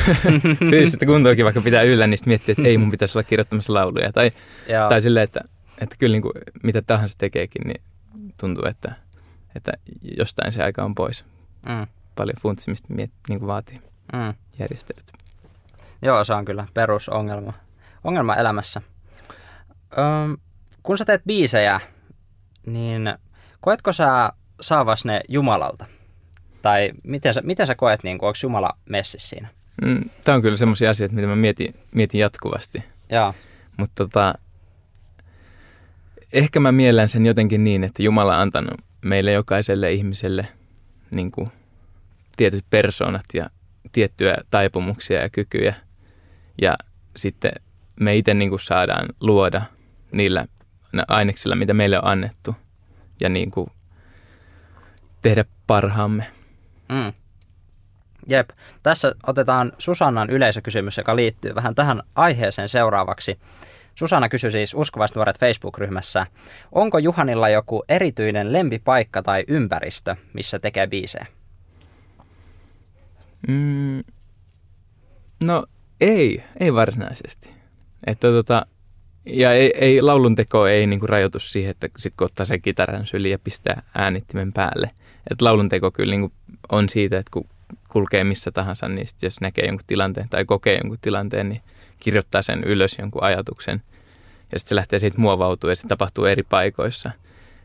fyysistä 0.70 1.06
kuntoakin, 1.06 1.46
vaikka 1.46 1.62
pitää 1.62 1.82
yllä, 1.82 2.08
niin 2.08 2.18
sitten 2.18 2.32
miettii, 2.32 2.52
että 2.58 2.68
ei 2.70 2.78
mun 2.78 2.92
pitäisi 2.92 3.18
olla 3.18 3.24
kirjoittamassa 3.28 3.74
lauluja. 3.74 4.12
Tai, 4.14 4.32
tai 4.90 5.02
silleen, 5.02 5.24
että, 5.24 5.42
että 5.82 5.96
kyllä 6.00 6.12
niin 6.12 6.22
kuin, 6.22 6.34
mitä 6.64 6.82
tahansa 6.82 7.18
tekeekin, 7.18 7.68
niin 7.68 7.82
tuntuu, 8.40 8.66
että, 8.66 8.92
että 9.56 9.72
jostain 10.18 10.52
se 10.52 10.64
aika 10.64 10.84
on 10.84 10.96
pois. 10.96 11.26
Mm. 11.70 11.88
Paljon 12.16 12.36
funtsimista 12.42 12.94
miet, 12.94 13.12
niin 13.30 13.40
kuin 13.40 13.48
vaatii 13.48 13.82
Mm. 14.14 14.34
järjestelyt. 14.60 15.12
Joo, 16.02 16.24
se 16.24 16.34
on 16.34 16.46
kyllä 16.46 16.66
perusongelma 16.74 17.54
ongelma 18.04 18.36
elämässä. 18.36 18.82
Öm, 19.98 20.38
kun 20.84 20.98
sä 20.98 21.06
teet 21.06 21.22
biisejä, 21.28 21.82
niin 22.66 23.14
koetko 23.62 23.94
sä 23.94 24.34
saavas 24.62 25.06
ne 25.06 25.22
Jumalalta? 25.28 25.86
Tai 26.62 26.92
miten 27.04 27.34
sä, 27.34 27.42
miten 27.42 27.68
sä 27.68 27.76
koet, 27.76 28.04
niin 28.04 28.14
onko 28.14 28.34
Jumala 28.44 28.70
messissä 28.90 29.30
siinä? 29.30 29.48
Mm, 29.82 30.10
Tämä 30.24 30.36
on 30.36 30.42
kyllä 30.42 30.58
semmoisia 30.58 30.90
asioita, 30.90 31.16
mitä 31.16 31.28
mä 31.28 31.36
mietin, 31.36 31.76
mietin 31.92 32.20
jatkuvasti. 32.20 32.84
Joo. 33.10 33.34
Mutta 33.78 33.94
tota, 33.96 34.34
ehkä 36.34 36.60
mä 36.60 36.72
miellän 36.72 37.08
sen 37.08 37.26
jotenkin 37.26 37.64
niin, 37.64 37.84
että 37.84 38.04
Jumala 38.04 38.36
on 38.36 38.42
antanut 38.42 38.82
meille 39.02 39.32
jokaiselle 39.32 39.92
ihmiselle 39.92 40.48
niin 41.12 41.32
kuin, 41.32 41.52
tietyt 42.38 42.66
persoonat 42.70 43.26
ja 43.34 43.50
tiettyjä 43.92 44.38
taipumuksia 44.52 45.22
ja 45.22 45.30
kykyjä. 45.30 45.76
Ja 46.62 46.78
sitten 47.16 47.52
me 48.00 48.16
itse 48.16 48.34
niin 48.34 48.50
kuin 48.50 48.60
saadaan 48.60 49.08
luoda 49.22 49.62
niillä 50.12 50.46
aineksilla, 51.08 51.56
mitä 51.56 51.74
meille 51.74 52.00
on 52.00 52.08
annettu. 52.08 52.56
Ja 53.22 53.30
niin 53.30 53.52
kuin 53.52 53.68
tehdä 55.22 55.46
parhaamme. 55.68 56.28
Mm. 56.90 57.14
Jep. 58.30 58.50
Tässä 58.84 59.16
otetaan 59.28 59.72
Susannan 59.78 60.30
yleisökysymys, 60.30 60.98
joka 60.98 61.16
liittyy 61.16 61.56
vähän 61.56 61.76
tähän 61.76 62.02
aiheeseen 62.16 62.70
seuraavaksi. 62.70 63.40
Susanna 63.96 64.30
kysyi 64.30 64.52
siis 64.52 64.74
Uskovaiset 64.74 65.16
nuoret 65.16 65.40
Facebook-ryhmässä, 65.40 66.26
onko 66.72 66.98
Juhanilla 66.98 67.50
joku 67.50 67.84
erityinen 67.90 68.54
lempipaikka 68.54 69.22
tai 69.22 69.44
ympäristö, 69.48 70.16
missä 70.34 70.60
tekee 70.60 70.88
biisejä? 70.88 71.26
Mm, 73.48 74.04
no 75.44 75.66
ei, 76.02 76.44
ei 76.60 76.74
varsinaisesti. 76.74 77.50
Että 78.08 78.28
tota, 78.28 78.66
ja 79.26 79.54
ei, 79.54 79.74
ei 79.76 80.02
laulun 80.02 80.36
teko 80.36 80.68
ei 80.68 80.88
niinku 80.88 81.08
rajoitu 81.08 81.40
siihen, 81.40 81.72
että 81.72 81.90
sit 81.98 82.14
kun 82.18 82.26
ottaa 82.26 82.46
sen 82.46 82.62
kitaran 82.62 83.06
syliin 83.06 83.32
ja 83.32 83.40
pistää 83.40 83.82
äänittimen 83.96 84.54
päälle. 84.54 84.92
Että 85.32 85.46
laulun 85.46 85.70
teko 85.70 85.92
kyllä 85.92 86.12
niinku 86.12 86.32
on 86.72 86.90
siitä, 86.90 87.18
että 87.18 87.32
kun 87.34 87.48
kulkee 87.90 88.24
missä 88.24 88.52
tahansa, 88.52 88.88
niin 88.88 89.08
sit 89.08 89.24
jos 89.24 89.42
näkee 89.42 89.66
jonkun 89.66 89.88
tilanteen 89.88 90.30
tai 90.30 90.46
kokee 90.46 90.78
jonkun 90.78 90.98
tilanteen, 91.02 91.50
niin 91.50 91.62
kirjoittaa 92.00 92.42
sen 92.42 92.64
ylös 92.64 92.96
jonkun 93.00 93.24
ajatuksen. 93.24 93.82
Ja 94.52 94.60
sitten 94.60 94.70
se 94.70 94.76
lähtee 94.76 95.00
siitä 95.00 95.22
muovautua 95.22 95.70
ja 95.70 95.76
se 95.76 95.88
tapahtuu 95.88 96.26
eri 96.26 96.44
paikoissa. 96.44 97.12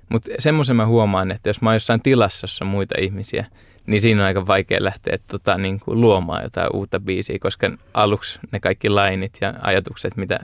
Mutta 0.08 0.30
semmoisen 0.38 0.76
mä 0.76 0.86
huomaan, 0.86 1.30
että 1.30 1.48
jos 1.48 1.60
mä 1.60 1.70
oon 1.70 1.76
jossain 1.76 2.02
tilassa, 2.02 2.44
jossa 2.44 2.64
on 2.64 2.70
muita 2.70 2.94
ihmisiä, 3.00 3.46
niin 3.86 4.00
siinä 4.00 4.20
on 4.22 4.26
aika 4.26 4.46
vaikea 4.46 4.84
lähteä 4.84 5.18
tota, 5.26 5.58
niin 5.58 5.80
kuin 5.80 6.00
luomaan 6.00 6.42
jotain 6.42 6.68
uutta 6.72 7.00
biisiä, 7.00 7.38
koska 7.40 7.70
aluksi 7.94 8.38
ne 8.52 8.60
kaikki 8.60 8.88
lainit 8.88 9.38
ja 9.40 9.54
ajatukset, 9.60 10.16
mitä, 10.16 10.38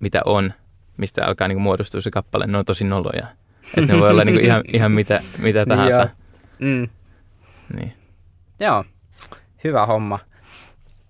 mitä 0.00 0.20
on, 0.24 0.52
mistä 0.96 1.26
alkaa 1.26 1.48
niin 1.48 1.56
kuin 1.56 1.62
muodostua 1.62 2.00
se 2.00 2.10
kappale, 2.10 2.46
ne 2.46 2.58
on 2.58 2.64
tosi 2.64 2.84
noloja. 2.84 3.26
Että 3.76 3.92
ne 3.92 4.00
voi 4.00 4.10
olla 4.10 4.24
niin 4.24 4.34
kuin 4.36 4.44
ihan, 4.44 4.62
ihan 4.72 4.92
mitä, 4.92 5.20
mitä 5.38 5.66
tahansa. 5.66 6.08
Mm. 6.58 6.88
Niin. 7.76 7.92
Joo, 8.60 8.84
hyvä 9.64 9.86
homma. 9.86 10.18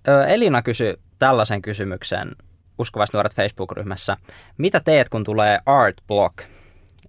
Ö, 0.09 0.25
Elina 0.27 0.63
kysyi 0.63 0.95
tällaisen 1.19 1.63
kysymyksen 1.63 2.31
Uskovaiset 2.79 3.15
nuoret 3.15 3.35
Facebook-ryhmässä. 3.37 4.17
Mitä 4.59 4.81
teet, 4.81 5.09
kun 5.09 5.25
tulee 5.25 5.59
art 5.67 5.97
block? 6.07 6.39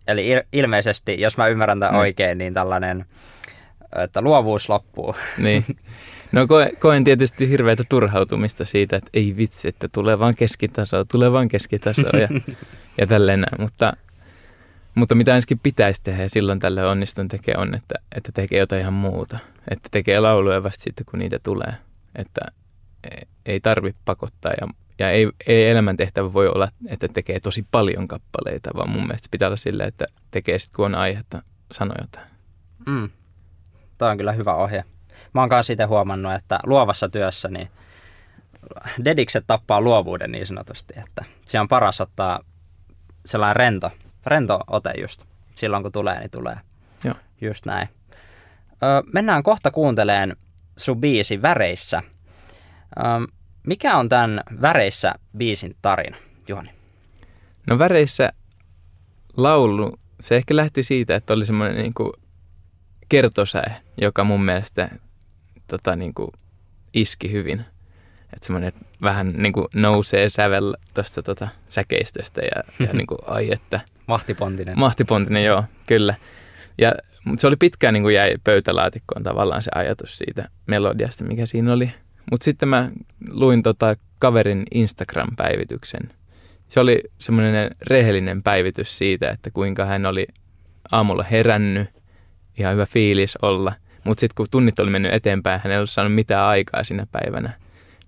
Eli 0.07 0.35
il- 0.35 0.47
ilmeisesti, 0.53 1.21
jos 1.21 1.37
mä 1.37 1.47
ymmärrän 1.47 1.79
tämän 1.79 1.93
Mm. 1.93 1.99
oikein, 1.99 2.37
niin 2.37 2.53
tällainen, 2.53 3.05
että 4.03 4.21
luovuus 4.21 4.69
loppuu. 4.69 5.15
Niin. 5.37 5.65
No 6.31 6.47
koen, 6.47 6.77
koen 6.77 7.03
tietysti 7.03 7.49
hirveätä 7.49 7.83
turhautumista 7.89 8.65
siitä, 8.65 8.95
että 8.95 9.09
ei 9.13 9.35
vitsi, 9.37 9.67
että 9.67 9.87
tulee 9.87 10.19
vaan 10.19 10.35
keskitasoa, 10.35 11.05
tulee 11.05 11.31
vaan 11.31 11.47
keskitasoa 11.47 12.19
ja, 12.19 12.27
ja 12.99 13.07
tälleen 13.07 13.41
näin. 13.41 13.61
Mutta, 13.61 13.93
mutta 14.95 15.15
mitä 15.15 15.35
ensin 15.35 15.59
pitäisi 15.63 16.01
tehdä 16.03 16.23
ja 16.23 16.29
silloin 16.29 16.59
tälle 16.59 16.87
onnistun 16.87 17.27
tekee 17.27 17.55
on, 17.57 17.75
että, 17.75 17.95
että 18.15 18.31
tekee 18.31 18.59
jotain 18.59 18.81
ihan 18.81 18.93
muuta. 18.93 19.39
Että 19.71 19.89
tekee 19.91 20.19
lauluja 20.19 20.63
vasta 20.63 20.83
sitten, 20.83 21.05
kun 21.05 21.19
niitä 21.19 21.39
tulee. 21.39 21.73
Että 22.15 22.41
ei 23.45 23.59
tarvitse 23.59 24.01
pakottaa 24.05 24.51
ja, 24.61 24.67
ja 24.99 25.11
ei, 25.11 25.29
ei 25.47 25.69
elämäntehtävä 25.69 26.33
voi 26.33 26.47
olla, 26.47 26.71
että 26.87 27.07
tekee 27.07 27.39
tosi 27.39 27.65
paljon 27.71 28.07
kappaleita, 28.07 28.69
vaan 28.75 28.89
mun 28.89 29.07
mielestä 29.07 29.27
pitää 29.31 29.47
olla 29.47 29.57
silleen, 29.57 29.87
että 29.87 30.05
tekee 30.31 30.59
sitten, 30.59 30.75
kun 30.75 30.85
on 30.85 30.95
aihetta 30.95 31.41
sanoa 31.71 31.95
jotain. 32.01 32.31
Mm. 32.85 33.09
Tämä 34.01 34.11
on 34.11 34.17
kyllä 34.17 34.31
hyvä 34.31 34.55
ohje. 34.55 34.83
Mä 35.33 35.41
oon 35.41 35.49
kanssa 35.49 35.73
itse 35.73 35.83
huomannut, 35.83 36.33
että 36.33 36.59
luovassa 36.63 37.09
työssä 37.09 37.47
niin 37.47 37.69
dedikset 39.05 39.43
tappaa 39.47 39.81
luovuuden 39.81 40.31
niin 40.31 40.45
sanotusti, 40.45 40.93
että 40.97 41.25
siinä 41.45 41.61
on 41.61 41.67
paras 41.67 42.01
ottaa 42.01 42.39
sellainen 43.25 43.55
rento, 43.55 43.91
rento 44.25 44.59
ote 44.67 44.93
just. 45.01 45.25
Silloin 45.53 45.83
kun 45.83 45.91
tulee, 45.91 46.19
niin 46.19 46.31
tulee. 46.31 46.55
Joo. 47.03 47.15
Just 47.41 47.65
näin. 47.65 47.89
Ö, 48.71 49.03
mennään 49.13 49.43
kohta 49.43 49.71
kuunteleen 49.71 50.35
sun 50.77 51.01
biisi 51.01 51.41
Väreissä. 51.41 52.03
Ö, 52.99 53.03
mikä 53.67 53.97
on 53.97 54.09
tämän 54.09 54.43
Väreissä 54.61 55.13
biisin 55.37 55.75
tarina, 55.81 56.17
Juhani? 56.47 56.69
No 57.67 57.79
väreissä 57.79 58.33
laulu, 59.37 59.99
se 60.19 60.35
ehkä 60.35 60.55
lähti 60.55 60.83
siitä, 60.83 61.15
että 61.15 61.33
oli 61.33 61.45
semmoinen 61.45 61.77
niin 61.77 61.93
kuin 61.93 62.11
kertosäe, 63.11 63.75
joka 64.01 64.23
mun 64.23 64.45
mielestä 64.45 64.89
tota, 65.67 65.95
niin 65.95 66.13
kuin 66.13 66.31
iski 66.93 67.31
hyvin. 67.31 67.65
Että 68.33 68.45
semmoinen 68.45 68.73
vähän 69.01 69.33
niin 69.37 69.53
kuin 69.53 69.67
nousee 69.73 70.29
sävel 70.29 70.73
tuosta 70.93 71.23
tota, 71.23 71.47
säkeistöstä 71.69 72.41
ja, 72.41 72.85
ja 72.87 72.93
niin 72.97 73.07
kuin, 73.07 73.17
ai 73.27 73.51
että 73.51 73.79
Mahtipontinen. 74.07 74.79
mahtipontinen, 74.79 75.43
joo, 75.43 75.63
kyllä. 75.87 76.15
Ja, 76.77 76.93
mutta 77.25 77.41
se 77.41 77.47
oli 77.47 77.55
pitkään 77.55 77.93
niin 77.93 78.03
kuin 78.03 78.15
jäi 78.15 78.35
pöytälaatikkoon 78.43 79.23
tavallaan 79.23 79.61
se 79.61 79.71
ajatus 79.75 80.17
siitä 80.17 80.49
melodiasta, 80.67 81.23
mikä 81.23 81.45
siinä 81.45 81.73
oli. 81.73 81.91
Mutta 82.31 82.43
sitten 82.43 82.69
mä 82.69 82.91
luin 83.29 83.63
tota 83.63 83.95
kaverin 84.19 84.63
Instagram-päivityksen. 84.73 86.13
Se 86.69 86.79
oli 86.79 87.03
semmoinen 87.19 87.71
rehellinen 87.81 88.43
päivitys 88.43 88.97
siitä, 88.97 89.29
että 89.29 89.51
kuinka 89.51 89.85
hän 89.85 90.05
oli 90.05 90.27
aamulla 90.91 91.23
herännyt, 91.23 92.00
ihan 92.61 92.73
hyvä 92.73 92.85
fiilis 92.85 93.37
olla. 93.41 93.73
Mutta 94.03 94.19
sitten 94.19 94.35
kun 94.35 94.47
tunnit 94.51 94.79
oli 94.79 94.89
mennyt 94.89 95.13
eteenpäin, 95.13 95.61
hän 95.63 95.71
ei 95.71 95.77
ollut 95.77 95.89
saanut 95.89 96.15
mitään 96.15 96.45
aikaa 96.45 96.83
sinä 96.83 97.07
päivänä. 97.11 97.53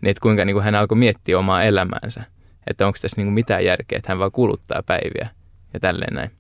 Niin 0.02 0.10
että 0.10 0.22
kuinka 0.22 0.46
niin 0.46 0.54
kuin 0.54 0.64
hän 0.64 0.76
alkoi 0.76 0.98
miettiä 0.98 1.40
omaa 1.40 1.64
elämäänsä. 1.64 2.24
Että 2.68 2.88
onko 2.88 2.98
tässä 3.02 3.18
niin 3.18 3.26
kuin 3.26 3.34
mitään 3.34 3.66
järkeä, 3.66 3.98
että 3.98 4.12
hän 4.12 4.20
vaan 4.20 4.32
kuluttaa 4.32 4.84
päiviä 4.86 5.30
ja 5.74 5.80
tälleen 5.80 6.16
näin. 6.16 6.32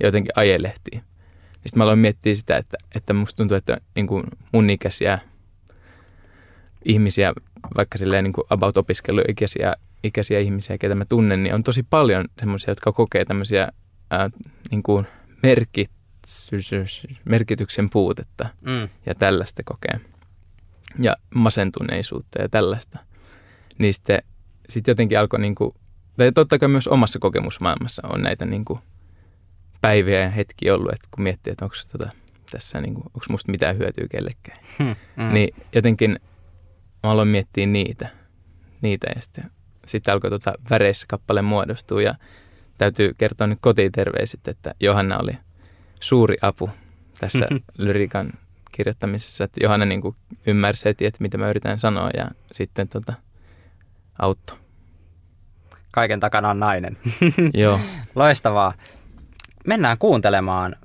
Ja 0.00 0.06
jotenkin 0.06 0.32
ajelehtii. 0.36 1.00
Sitten 1.52 1.78
mä 1.78 1.84
aloin 1.84 1.98
miettiä 1.98 2.34
sitä, 2.34 2.56
että, 2.56 2.76
että 2.94 3.12
musta 3.12 3.36
tuntuu, 3.36 3.56
että 3.56 3.76
niin 3.94 4.06
kuin 4.06 4.24
mun 4.52 4.70
ikäisiä 4.70 5.18
ihmisiä, 6.84 7.32
vaikka 7.76 7.98
silleen 7.98 8.24
niin 8.24 8.32
kuin 8.32 8.44
about 8.50 8.76
opiskeluikäisiä 8.76 9.74
ikäisiä 10.04 10.38
ihmisiä, 10.38 10.78
ketä 10.78 10.94
mä 10.94 11.04
tunnen, 11.04 11.42
niin 11.42 11.54
on 11.54 11.62
tosi 11.62 11.82
paljon 11.82 12.24
semmoisia, 12.38 12.70
jotka 12.70 12.92
kokee 12.92 13.24
tämmöisiä 13.24 13.68
ää, 14.10 14.30
niin 14.70 14.82
kuin 14.82 15.06
merkit, 15.42 15.90
merkityksen 17.24 17.90
puutetta 17.90 18.48
Mm. 18.60 18.88
ja 19.06 19.14
tällaista 19.14 19.62
kokee. 19.64 20.00
Ja 20.98 21.16
masentuneisuutta 21.34 22.42
ja 22.42 22.48
tällaista. 22.48 22.98
Niin 23.78 23.94
sitten 23.94 24.22
sit 24.68 24.86
jotenkin 24.86 25.18
alkoi, 25.18 25.40
niin 25.40 25.54
kuin, 25.54 25.74
tai 26.16 26.32
totta 26.32 26.58
kai 26.58 26.68
myös 26.68 26.88
omassa 26.88 27.18
kokemusmaailmassa 27.18 28.02
on 28.12 28.22
näitä 28.22 28.44
niin 28.46 28.64
kuin 28.64 28.80
päiviä 29.80 30.20
ja 30.20 30.30
hetkiä 30.30 30.74
ollut, 30.74 30.92
että 30.92 31.08
kun 31.10 31.22
miettii, 31.22 31.50
että 31.50 31.64
onko 31.64 31.76
tota, 31.92 32.10
tässä, 32.50 32.80
niin 32.80 32.94
kuin, 32.94 33.04
onko 33.04 33.26
musta 33.30 33.50
mitään 33.52 33.78
hyötyä 33.78 34.06
kellekään. 34.10 34.58
Hmm. 34.78 34.96
Mm. 35.16 35.32
Niin 35.32 35.54
jotenkin 35.74 36.18
mä 37.02 37.10
aloin 37.10 37.28
miettiä 37.28 37.66
niitä, 37.66 38.08
niitä 38.80 39.06
ja 39.14 39.20
sitten, 39.20 39.50
sitten 39.86 40.14
alkoi 40.14 40.30
tota 40.30 40.52
väreissä 40.70 41.06
kappale 41.08 41.42
muodostua 41.42 42.02
ja 42.02 42.14
täytyy 42.78 43.14
kertoa 43.18 43.46
nyt 43.46 43.58
kotiterveiset, 43.60 44.48
että 44.48 44.74
Johanna 44.80 45.18
oli 45.18 45.32
suuri 46.04 46.36
apu 46.42 46.70
tässä 47.20 47.48
lyrikan 47.78 48.30
kirjoittamisessa, 48.72 49.44
että 49.44 49.60
Johanna 49.64 49.86
niin 49.86 50.00
kuin 50.00 50.16
ymmärsi 50.46 50.84
heti, 50.84 51.06
että 51.06 51.22
mitä 51.22 51.38
mä 51.38 51.48
yritän 51.48 51.78
sanoa 51.78 52.10
ja 52.16 52.28
sitten 52.52 52.88
tota, 52.88 53.12
auttoi. 54.18 54.56
Kaiken 55.90 56.20
takana 56.20 56.50
on 56.50 56.60
nainen. 56.60 56.96
Joo, 57.54 57.80
Loistavaa. 58.14 58.74
Mennään 59.66 59.98
kuuntelemaan 59.98 60.76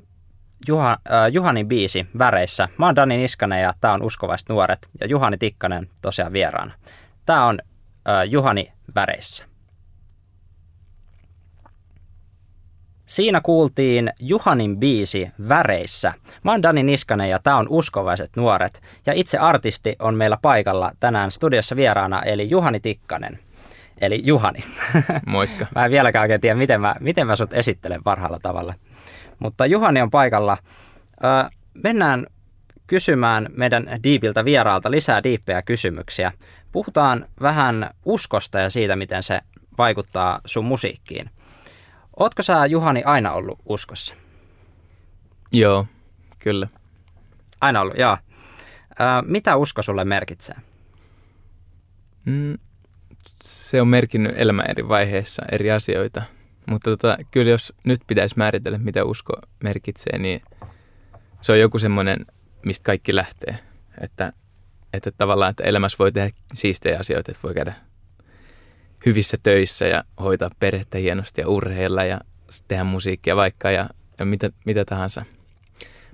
Juha, 0.68 0.92
äh, 0.92 1.32
Juhanin 1.32 1.68
biisi 1.68 2.08
Väreissä. 2.18 2.70
Mä 2.78 2.86
oon 2.86 2.96
Dani 2.96 3.18
Niskanen 3.18 3.62
ja 3.62 3.74
tää 3.82 3.94
on 3.94 4.04
Uskovaiset 4.04 4.50
nuoret 4.50 4.90
ja 5.02 5.08
Juhani 5.08 5.38
Tikkanen 5.38 5.90
tosiaan 6.02 6.34
vieraana. 6.34 6.74
Tää 7.26 7.46
on 7.46 7.60
äh, 8.10 8.24
Juhani 8.30 8.72
Väreissä. 8.96 9.49
Siinä 13.10 13.42
kuultiin 13.42 14.14
Juhanin 14.20 14.78
biisi 14.78 15.32
Väreissä. 15.50 16.14
Mä 16.44 16.52
oon 16.52 16.64
Dani 16.64 16.84
Niskanen 16.84 17.30
ja 17.30 17.40
tää 17.40 17.58
on 17.58 17.68
Uskovaiset 17.70 18.30
nuoret. 18.36 18.82
Ja 19.06 19.14
itse 19.14 19.38
artisti 19.38 19.96
on 20.00 20.16
meillä 20.16 20.38
paikalla 20.42 20.92
tänään 21.00 21.32
studiossa 21.32 21.76
vieraana 21.76 22.22
eli 22.22 22.50
Juhani 22.50 22.80
Tikkanen. 22.80 23.40
Eli 24.02 24.22
Juhani. 24.26 24.60
moikka. 25.26 25.66
Mä 25.76 25.86
en 25.86 25.92
vieläkään 25.92 26.24
oikein 26.24 26.42
tiedä, 26.42 26.56
miten 26.56 26.82
mä, 26.82 26.96
miten 27.00 27.28
mä 27.28 27.36
sut 27.36 27.54
esittelen 27.54 28.04
parhaalla 28.04 28.40
tavalla. 28.42 28.74
Mutta 29.40 29.66
Juhani 29.66 30.02
on 30.02 30.10
paikalla. 30.10 30.58
Ö, 31.24 31.50
mennään 31.84 32.28
kysymään 32.88 33.50
meidän 33.58 34.00
Deepiltä 34.04 34.46
vieraalta 34.46 34.92
lisää 34.92 35.24
diippejä 35.24 35.62
kysymyksiä. 35.62 36.32
Puhutaan 36.72 37.26
vähän 37.42 37.90
uskosta 38.06 38.60
ja 38.60 38.70
siitä, 38.70 38.96
miten 38.96 39.24
se 39.24 39.42
vaikuttaa 39.78 40.40
sun 40.46 40.66
musiikkiin. 40.66 41.30
Ootko 42.20 42.44
sä 42.44 42.66
Juhani 42.66 43.04
aina 43.04 43.32
ollut 43.32 43.60
uskossa? 43.66 44.14
Joo, 45.52 45.86
kyllä. 46.40 46.68
Aina 47.62 47.82
ollut, 47.82 47.98
joo. 47.98 48.18
Ö, 48.92 49.04
mitä 49.26 49.56
usko 49.56 49.82
sulle 49.82 50.06
merkitsee? 50.06 50.56
Mm, 52.26 52.58
se 53.44 53.82
on 53.82 53.88
merkinnyt 53.88 54.34
elämän 54.36 54.70
eri 54.70 54.88
vaiheissa 54.88 55.42
eri 55.52 55.72
asioita. 55.72 56.22
Mutta 56.66 56.90
tota, 56.90 57.18
kyllä 57.32 57.52
jos 57.52 57.74
nyt 57.84 58.02
pitäisi 58.08 58.38
määritellä, 58.38 58.78
mitä 58.78 59.04
usko 59.04 59.34
merkitsee, 59.64 60.18
niin 60.18 60.42
se 61.42 61.52
on 61.52 61.60
joku 61.60 61.80
semmoinen, 61.80 62.26
mistä 62.66 62.84
kaikki 62.84 63.16
lähtee. 63.16 63.60
Että, 64.02 64.34
että 64.94 65.12
tavallaan, 65.12 65.50
että 65.50 65.64
elämässä 65.64 65.96
voi 66.00 66.12
tehdä 66.12 66.30
siistejä 66.54 67.00
asioita, 67.00 67.32
että 67.32 67.44
voi 67.44 67.54
käydä 67.54 67.74
hyvissä 69.06 69.38
töissä 69.44 69.86
ja 69.88 70.04
hoitaa 70.20 70.50
perhettä 70.60 70.98
hienosti 70.98 71.42
ja 71.42 71.48
urheilla 71.48 72.04
ja 72.04 72.20
tehdä 72.68 72.84
musiikkia 72.84 73.36
vaikka 73.36 73.72
ja, 73.72 73.90
ja 74.20 74.26
mitä, 74.26 74.50
mitä 74.66 74.86
tahansa. 74.86 75.26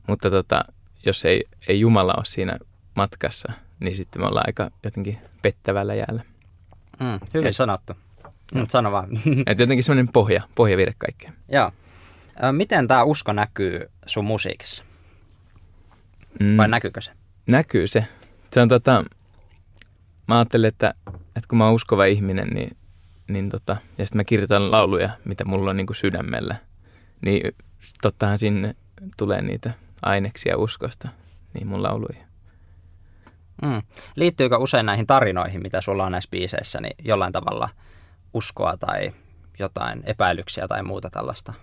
Mutta 0.07 0.29
tota, 0.31 0.65
jos 1.05 1.25
ei, 1.25 1.43
ei 1.67 1.79
Jumala 1.79 2.13
ole 2.13 2.25
siinä 2.25 2.57
matkassa, 2.95 3.53
niin 3.79 3.95
sitten 3.95 4.21
me 4.21 4.27
ollaan 4.27 4.47
aika 4.47 4.71
jotenkin 4.83 5.17
pettävällä 5.41 5.95
jäällä. 5.95 6.23
Mm, 6.99 7.19
hyvin 7.33 7.47
Et, 7.47 7.55
sanottu. 7.55 7.93
Mm. 8.53 8.65
Sano 8.67 8.91
vaan. 8.91 9.09
Että 9.47 9.63
jotenkin 9.63 9.83
semmoinen 9.83 10.13
pohja, 10.13 10.41
pohjavire 10.55 10.93
kaikkeen. 10.97 11.33
Joo. 11.49 11.71
Miten 12.51 12.87
tämä 12.87 13.03
usko 13.03 13.33
näkyy 13.33 13.91
sun 14.05 14.25
musiikissa? 14.25 14.83
Mm. 16.39 16.57
Vai 16.57 16.67
näkyykö 16.67 17.01
se? 17.01 17.11
Näkyy 17.47 17.87
se. 17.87 18.05
Se 18.53 18.61
on 18.61 18.67
tota, 18.67 19.05
mä 20.27 20.37
ajattelen, 20.37 20.67
että, 20.67 20.93
että 21.07 21.47
kun 21.49 21.57
mä 21.57 21.65
oon 21.65 21.73
uskova 21.73 22.05
ihminen, 22.05 22.47
niin, 22.47 22.77
niin 23.27 23.49
tota, 23.49 23.77
ja 23.97 24.05
sitten 24.05 24.19
mä 24.19 24.23
kirjoitan 24.23 24.71
lauluja, 24.71 25.09
mitä 25.25 25.45
mulla 25.45 25.69
on 25.69 25.77
niin 25.77 25.87
kuin 25.87 25.97
sydämellä, 25.97 26.55
niin 27.25 27.55
tottahan 28.01 28.37
sinne 28.37 28.75
tulee 29.17 29.41
niitä 29.41 29.73
aineksia 30.01 30.57
uskosta 30.57 31.09
niin 31.53 31.67
mun 31.67 31.83
lauluihin. 31.83 32.23
Mm. 33.61 33.81
Liittyykö 34.15 34.57
usein 34.57 34.85
näihin 34.85 35.07
tarinoihin, 35.07 35.61
mitä 35.61 35.81
sulla 35.81 36.05
on 36.05 36.11
näissä 36.11 36.29
biiseissä, 36.31 36.81
niin 36.81 36.95
jollain 37.03 37.33
tavalla 37.33 37.69
uskoa 38.33 38.77
tai 38.77 39.11
jotain 39.59 40.03
epäilyksiä 40.05 40.67
tai 40.67 40.83
muuta 40.83 41.09
tällaista? 41.09 41.53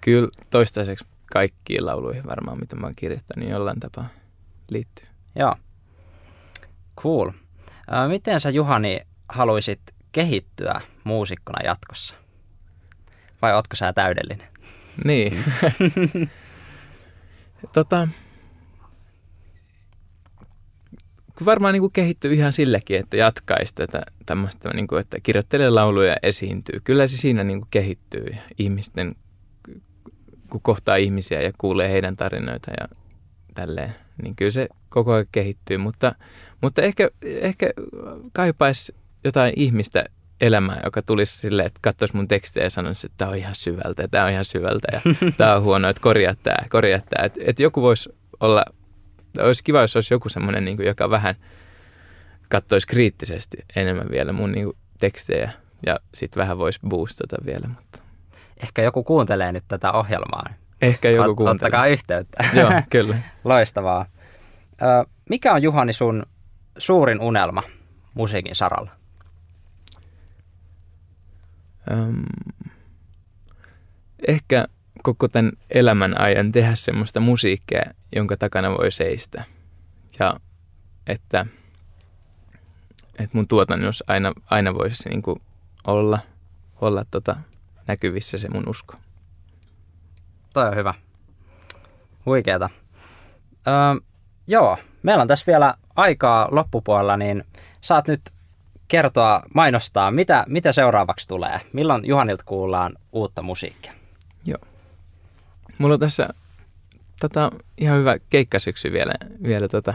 Kyllä 0.00 0.28
toistaiseksi 0.50 1.06
kaikkiin 1.32 1.86
lauluihin 1.86 2.26
varmaan, 2.26 2.60
mitä 2.60 2.76
mä 2.76 2.86
oon 2.86 2.94
kirjoittanut, 2.96 3.44
niin 3.44 3.52
jollain 3.52 3.80
tapaa 3.80 4.08
liittyy. 4.68 5.06
Joo. 5.34 5.56
Cool. 6.96 7.30
Miten 8.08 8.40
sä 8.40 8.50
Juhani 8.50 9.00
haluaisit 9.28 9.80
kehittyä 10.12 10.80
muusikkona 11.04 11.64
jatkossa? 11.64 12.14
Vai 13.42 13.54
ootko 13.54 13.76
sä 13.76 13.92
täydellinen? 13.92 14.48
Niin. 15.04 15.44
tota, 17.74 18.08
varmaan 21.44 21.74
niin 21.74 21.92
kehittyy 21.92 22.32
ihan 22.34 22.52
sillekin, 22.52 22.98
että 22.98 23.16
jatkaisi 23.16 23.74
tätä 23.74 24.02
tämmöistä, 24.26 24.70
niin 24.74 24.86
kuin, 24.86 25.00
että 25.00 25.20
kirjoittelee 25.22 25.70
lauluja 25.70 26.10
ja 26.10 26.16
esiintyy. 26.22 26.80
Kyllä 26.84 27.06
se 27.06 27.16
siinä 27.16 27.44
niin 27.44 27.60
kuin 27.60 27.68
kehittyy 27.70 28.36
ihmisten, 28.58 29.14
kun 30.50 30.60
kohtaa 30.62 30.96
ihmisiä 30.96 31.42
ja 31.42 31.52
kuulee 31.58 31.92
heidän 31.92 32.16
tarinoita 32.16 32.70
ja 32.80 32.88
tälleen, 33.54 33.94
niin 34.22 34.36
kyllä 34.36 34.50
se 34.50 34.68
koko 34.88 35.12
ajan 35.12 35.26
kehittyy. 35.32 35.76
Mutta, 35.78 36.14
mutta 36.62 36.82
ehkä, 36.82 37.10
ehkä 37.22 37.70
kaipaisi 38.32 38.94
jotain 39.24 39.52
ihmistä 39.56 40.04
elämää, 40.40 40.80
joka 40.84 41.02
tulisi 41.02 41.38
silleen, 41.38 41.66
että 41.66 41.78
katsoisi 41.82 42.16
mun 42.16 42.28
tekstejä 42.28 42.66
ja 42.66 42.70
sanoisi, 42.70 43.06
että 43.06 43.16
tämä 43.18 43.30
on 43.30 43.36
ihan 43.36 43.54
syvältä 43.54 44.02
ja 44.02 44.08
tämä 44.10 44.24
on 44.24 44.30
ihan 44.30 44.44
syvältä 44.44 44.88
ja 44.92 45.00
tämä 45.36 45.54
on 45.54 45.62
huono, 45.62 45.88
että 45.88 46.02
korjaa 46.02 46.34
tämä, 46.42 46.68
korjaa 46.68 47.00
tämä. 47.10 47.26
Että, 47.26 47.40
että 47.44 47.62
joku 47.62 47.82
voisi 47.82 48.14
olla 48.40 48.64
olisi 49.38 49.64
kiva, 49.64 49.80
jos 49.80 49.96
olisi 49.96 50.14
joku 50.14 50.28
semmoinen, 50.28 50.64
niin 50.64 50.76
kuin, 50.76 50.86
joka 50.86 51.10
vähän 51.10 51.34
katsoisi 52.48 52.86
kriittisesti 52.86 53.56
enemmän 53.76 54.10
vielä 54.10 54.32
mun 54.32 54.52
niin 54.52 54.64
kuin, 54.64 54.76
tekstejä 55.00 55.50
ja 55.86 56.00
sitten 56.14 56.40
vähän 56.40 56.58
voisi 56.58 56.80
boostata 56.88 57.36
vielä. 57.46 57.68
Mutta. 57.68 57.98
Ehkä 58.62 58.82
joku 58.82 59.04
kuuntelee 59.04 59.52
nyt 59.52 59.64
tätä 59.68 59.92
ohjelmaa. 59.92 60.44
Ehkä 60.82 61.10
joku 61.10 61.30
Ot, 61.30 61.36
kuuntelee. 61.36 61.54
Ottakaa 61.54 61.86
yhteyttä. 61.86 62.44
Joo, 62.54 62.70
kyllä. 62.90 63.16
Loistavaa. 63.44 64.06
Ö, 64.82 65.10
mikä 65.28 65.52
on 65.52 65.62
Juhani 65.62 65.92
sun 65.92 66.26
suurin 66.78 67.20
unelma 67.20 67.62
musiikin 68.14 68.56
saralla? 68.56 68.90
Öm, 71.90 72.24
ehkä 74.28 74.66
koko 75.02 75.28
tämän 75.28 75.52
elämän 75.70 76.20
ajan 76.20 76.52
tehdä 76.52 76.74
semmoista 76.74 77.20
musiikkia, 77.20 77.82
jonka 78.16 78.36
takana 78.36 78.70
voi 78.70 78.90
seistä. 78.90 79.44
Ja 80.18 80.34
että, 81.06 81.46
että 83.18 83.36
mun 83.36 83.48
tuotannos 83.48 84.04
aina, 84.06 84.32
aina 84.50 84.74
voisi 84.74 85.08
niin 85.08 85.22
kuin 85.22 85.42
olla, 85.86 86.18
olla 86.80 87.04
tota 87.10 87.36
näkyvissä 87.86 88.38
se 88.38 88.48
mun 88.48 88.68
usko. 88.68 88.94
Toi 90.54 90.68
on 90.68 90.76
hyvä. 90.76 90.94
Huikeeta. 92.26 92.70
Öö, 93.66 93.74
joo, 94.46 94.78
meillä 95.02 95.22
on 95.22 95.28
tässä 95.28 95.46
vielä 95.46 95.74
aikaa 95.96 96.48
loppupuolella, 96.50 97.16
niin 97.16 97.44
saat 97.80 98.08
nyt 98.08 98.20
kertoa, 98.88 99.42
mainostaa, 99.54 100.10
mitä, 100.10 100.44
mitä 100.48 100.72
seuraavaksi 100.72 101.28
tulee. 101.28 101.60
Milloin 101.72 102.06
Juhanilta 102.06 102.44
kuullaan 102.44 102.92
uutta 103.12 103.42
musiikkia? 103.42 103.92
Joo. 104.44 104.58
Mulla 105.78 105.94
on 105.94 106.00
tässä 106.00 106.28
tota, 107.20 107.50
ihan 107.78 107.98
hyvä 107.98 108.16
keikkasyksy 108.30 108.92
vielä, 108.92 109.12
vielä 109.42 109.68
tota, 109.68 109.94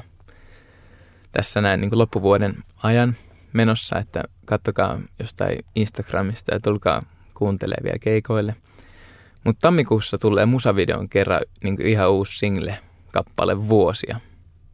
tässä 1.32 1.62
näin 1.62 1.82
niin 1.82 1.98
loppuvuoden 1.98 2.64
ajan 2.84 3.16
menossa, 3.54 4.00
että 4.00 4.24
kattokaa 4.46 5.00
jostain 5.20 5.60
Instagramista 5.76 6.54
ja 6.54 6.60
tulkaa 6.60 7.04
kuuntelemaan 7.34 7.84
vielä 7.84 8.00
keikoille. 8.00 8.56
Mutta 9.44 9.62
tammikuussa 9.62 10.18
tulee 10.18 10.46
musavideon 10.46 11.10
kerran 11.10 11.42
niin 11.64 11.82
ihan 11.82 12.12
uusi 12.12 12.38
single 12.38 12.80
kappale 13.12 13.68
vuosia. 13.70 14.20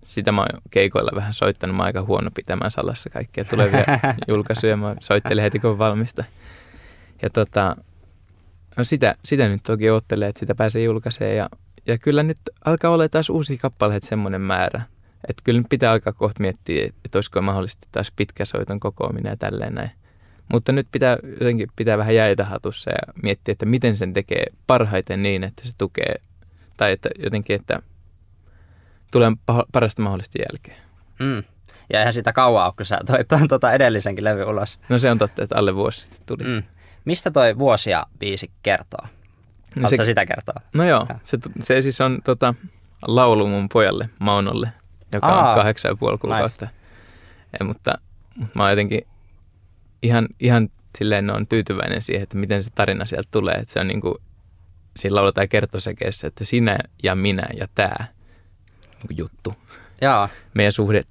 Sitä 0.04 0.32
mä 0.32 0.42
oon 0.42 0.62
keikoilla 0.72 1.12
vähän 1.16 1.34
soittanut. 1.34 1.76
Mä 1.76 1.84
oon 1.84 1.88
aika 1.88 2.02
huono 2.02 2.32
pitämään 2.36 2.72
salassa 2.72 3.10
kaikkia 3.10 3.46
tulevia 3.46 3.84
julkaisuja. 4.28 4.78
Mä 4.78 4.96
soittelen 5.00 5.44
heti 5.44 5.60
kun 5.60 5.78
valmista. 5.78 6.24
Ja 7.22 7.30
tota, 7.30 7.76
no 8.78 8.84
sitä, 8.84 9.16
sitä 9.26 9.48
nyt 9.48 9.64
toki 9.64 9.90
oottelee, 9.90 10.30
että 10.30 10.40
sitä 10.40 10.56
pääsee 10.56 10.84
julkaisemaan 10.84 11.36
ja 11.36 11.50
ja 11.88 11.98
kyllä 11.98 12.24
nyt 12.24 12.38
alkaa 12.66 12.92
olla 12.92 13.10
taas 13.10 13.30
uusia 13.30 13.58
kappaleita 13.58 14.08
semmoinen 14.08 14.42
määrä. 14.42 14.82
Että 15.30 15.42
kyllä 15.44 15.60
nyt 15.60 15.70
pitää 15.70 15.92
alkaa 15.92 16.14
kohta 16.14 16.42
miettiä, 16.42 16.86
että 16.86 17.18
olisiko 17.18 17.42
mahdollisesti 17.42 17.88
taas 17.92 18.12
pitkäsoiton 18.16 18.80
kokoaminen 18.80 19.30
ja 19.30 19.38
tälleen 19.38 19.76
näin. 19.76 19.92
Mutta 20.52 20.72
nyt 20.72 20.88
pitää 20.92 21.18
jotenkin 21.40 21.68
pitää 21.76 21.98
vähän 21.98 22.16
jäitä 22.16 22.46
hatussa 22.46 22.92
ja 22.92 23.14
miettiä, 23.24 23.52
että 23.52 23.66
miten 23.66 23.98
sen 23.98 24.14
tekee 24.14 24.46
parhaiten 24.68 25.24
niin, 25.24 25.44
että 25.44 25.62
se 25.66 25.72
tukee, 25.78 26.16
tai 26.78 26.92
että 26.92 27.10
jotenkin, 27.24 27.56
että 27.56 27.82
tulee 29.14 29.32
parasta 29.72 30.02
mahdollisesti 30.02 30.40
jälkeen. 30.40 30.78
Mm. 31.20 31.44
Ja 31.94 32.00
eihän 32.00 32.14
sitä 32.14 32.34
kauaa 32.34 32.66
ole, 32.66 32.74
kun 32.78 32.86
sä 32.86 33.00
toit 33.06 33.28
tuon 33.28 33.48
tuota 33.48 33.72
edellisenkin 33.72 34.24
levy 34.24 34.44
ulos. 34.44 34.80
No 34.90 34.98
se 34.98 35.12
on 35.12 35.18
totta, 35.18 35.44
että 35.44 35.56
alle 35.58 35.76
vuosi 35.76 36.02
sitten 36.02 36.22
tuli. 36.26 36.44
Mm. 36.44 36.64
Mistä 37.06 37.32
toi 37.32 37.58
vuosia 37.58 38.06
biisi 38.20 38.52
kertoo? 38.64 39.08
No 39.76 39.88
se, 39.88 40.06
sitä 40.06 40.26
kertoa? 40.26 40.62
No 40.74 40.84
joo, 40.84 41.08
se, 41.24 41.38
se 41.60 41.82
siis 41.82 42.02
on 42.02 42.20
tota, 42.24 42.54
laulu 43.08 43.48
mun 43.48 43.70
pojalle 43.70 44.10
Maunolle, 44.20 44.70
joka 45.14 45.28
Aa, 45.28 45.50
on 45.50 45.56
kahdeksan 45.56 45.90
ja 45.90 45.96
puoli 45.96 46.18
kuukautta. 46.18 46.66
Nice. 46.66 46.78
Ja, 47.60 47.66
mutta, 47.66 47.98
mutta 48.36 48.52
mä 48.56 48.64
oon 48.64 48.72
jotenkin 48.72 49.08
ihan, 50.02 50.28
ihan 50.40 50.70
silleen 50.98 51.30
on 51.30 51.48
tyytyväinen 51.48 52.02
siihen, 52.02 52.24
että 52.24 52.38
miten 52.38 52.64
se 52.64 52.72
tarina 52.76 53.06
sieltä 53.06 53.30
tulee. 53.32 53.56
Että 53.56 53.74
se 53.74 53.80
on 53.80 53.88
niin 53.88 54.02
kuin, 54.02 54.16
siinä 54.98 55.16
lauletaan 55.16 55.50
kertosäkeessä, 55.50 56.28
että 56.28 56.46
sinä 56.46 56.78
ja 57.04 57.16
minä 57.16 57.44
ja 57.60 57.68
tämä 57.76 57.96
juttu. 59.10 59.56
Jaa. 60.02 60.30
Meidän 60.54 60.72
suhde 60.72 61.04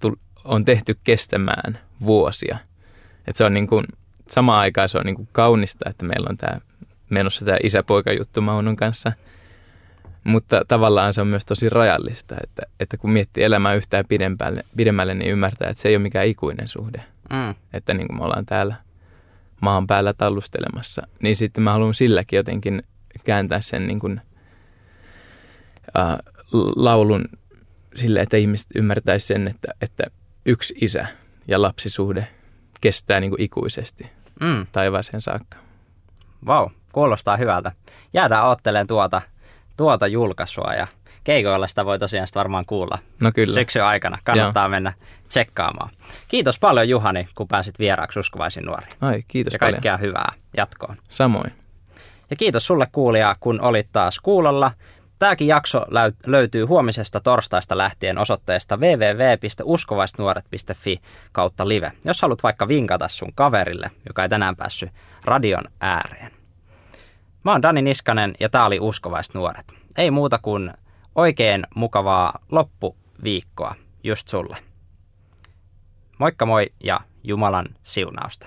on 0.45 0.65
tehty 0.65 0.99
kestämään 1.05 1.79
vuosia. 2.07 2.59
Että 3.27 3.39
se 3.39 3.45
on 3.45 3.55
niin 3.55 3.67
kuin, 3.67 3.85
samaan 4.29 4.61
aikaan 4.61 4.89
se 4.89 4.99
on 4.99 5.05
niin 5.05 5.17
kuin 5.17 5.29
kaunista, 5.33 5.91
että 5.91 6.05
meillä 6.05 6.27
on 6.31 6.37
tämä 6.37 6.61
menossa 7.11 7.45
tämä 7.45 7.57
isä-poika-juttu 7.63 8.41
Maunon 8.41 8.77
kanssa. 8.77 9.13
Mutta 10.25 10.65
tavallaan 10.69 11.15
se 11.15 11.21
on 11.21 11.27
myös 11.27 11.45
tosi 11.45 11.69
rajallista, 11.69 12.37
että, 12.43 12.63
että 12.81 12.97
kun 12.97 13.13
miettii 13.13 13.45
elämää 13.45 13.75
yhtään 13.75 14.05
pidemmälle, 14.09 14.65
pidemmälle, 14.77 15.15
niin 15.15 15.31
ymmärtää, 15.31 15.71
että 15.71 15.83
se 15.83 15.89
ei 15.89 15.97
ole 15.97 16.03
mikään 16.03 16.27
ikuinen 16.27 16.69
suhde. 16.69 17.05
Mm. 17.31 17.55
Että 17.73 17.95
niin 17.95 18.07
kuin 18.07 18.19
me 18.19 18.25
ollaan 18.25 18.47
täällä 18.47 18.75
maan 19.61 19.87
päällä 19.87 20.13
tallustelemassa, 20.13 21.07
niin 21.23 21.37
sitten 21.37 21.65
mä 21.65 21.73
haluan 21.73 21.95
silläkin 21.95 22.37
jotenkin 22.37 22.83
kääntää 23.25 23.61
sen 23.61 23.87
niin 23.87 23.99
kuin, 23.99 24.21
äh, 25.97 26.19
laulun 26.77 27.25
sille, 27.95 28.21
että 28.21 28.37
ihmiset 28.37 28.67
ymmärtäisi 28.75 29.27
sen, 29.27 29.49
että, 29.49 29.75
että 29.81 30.05
yksi 30.47 30.75
isä 30.81 31.07
ja 31.49 31.63
lapsisuhde 31.63 32.29
kestää 32.81 33.21
niin 33.21 33.31
kuin 33.31 33.43
ikuisesti 33.43 34.11
mm. 34.41 34.67
taivaaseen 34.73 35.21
saakka. 35.21 35.57
Vau, 36.47 36.69
kuulostaa 36.93 37.37
hyvältä. 37.37 37.73
Jäädään 38.13 38.49
ottelemaan 38.49 38.87
tuota, 38.87 39.23
tuota 39.77 40.07
julkaisua 40.07 40.75
ja 40.75 40.87
keikoilla 41.25 41.69
sitä 41.69 41.85
voi 41.85 41.99
tosiaan 41.99 42.27
sitä 42.27 42.39
varmaan 42.39 42.67
kuulla 42.67 42.99
No 43.21 43.33
kyllä. 43.35 43.55
syksyn 43.55 43.85
aikana. 43.85 44.19
Kannattaa 44.25 44.69
mennä 44.69 44.93
tsekkaamaan. 45.29 45.91
Kiitos 46.29 46.59
paljon 46.59 46.89
Juhani, 46.89 47.29
kun 47.37 47.49
pääsit 47.49 47.79
vieraaksi 47.79 48.19
uskovaisin 48.19 48.65
nuori. 48.65 48.87
Ai, 49.01 49.23
kiitos 49.29 49.53
Ja 49.53 49.59
paljon. 49.59 49.75
kaikkea 49.75 49.97
hyvää 49.97 50.33
jatkoon. 50.57 50.97
Samoin. 51.09 51.53
Ja 52.31 52.37
kiitos 52.37 52.67
sulle 52.67 52.87
kuulija, 52.93 53.37
kun 53.41 53.61
olit 53.61 53.89
taas 53.93 54.21
kuulolla. 54.21 54.71
Tämäkin 55.23 55.49
jakso 55.49 55.85
löytyy 56.27 56.65
huomisesta 56.65 57.21
torstaista 57.21 57.79
lähtien 57.79 58.19
osoitteesta 58.19 58.77
www.uskovaisnuoret.fi 58.77 61.01
kautta 61.33 61.69
live, 61.69 61.93
jos 62.05 62.23
haluat 62.23 62.43
vaikka 62.43 62.69
vinkata 62.69 63.09
sun 63.09 63.33
kaverille, 63.35 63.91
joka 64.07 64.23
ei 64.23 64.29
tänään 64.29 64.57
päässyt 64.57 64.91
radion 65.25 65.65
ääreen. 65.81 66.33
Mä 67.45 67.53
oon 67.53 67.63
Dani 67.63 67.83
Niskanen 67.83 68.35
ja 68.41 68.49
tää 68.49 68.67
oli 68.67 68.81
Uskovaisnuoret. 68.81 69.73
Ei 69.97 70.11
muuta 70.11 70.39
kuin 70.39 70.73
oikein 71.15 71.67
mukavaa 71.75 72.39
loppuviikkoa 72.51 73.75
just 74.05 74.29
sulle. 74.29 74.57
Moikka 76.19 76.47
moi 76.47 76.73
ja 76.85 77.01
Jumalan 77.25 77.69
siunausta. 77.83 78.47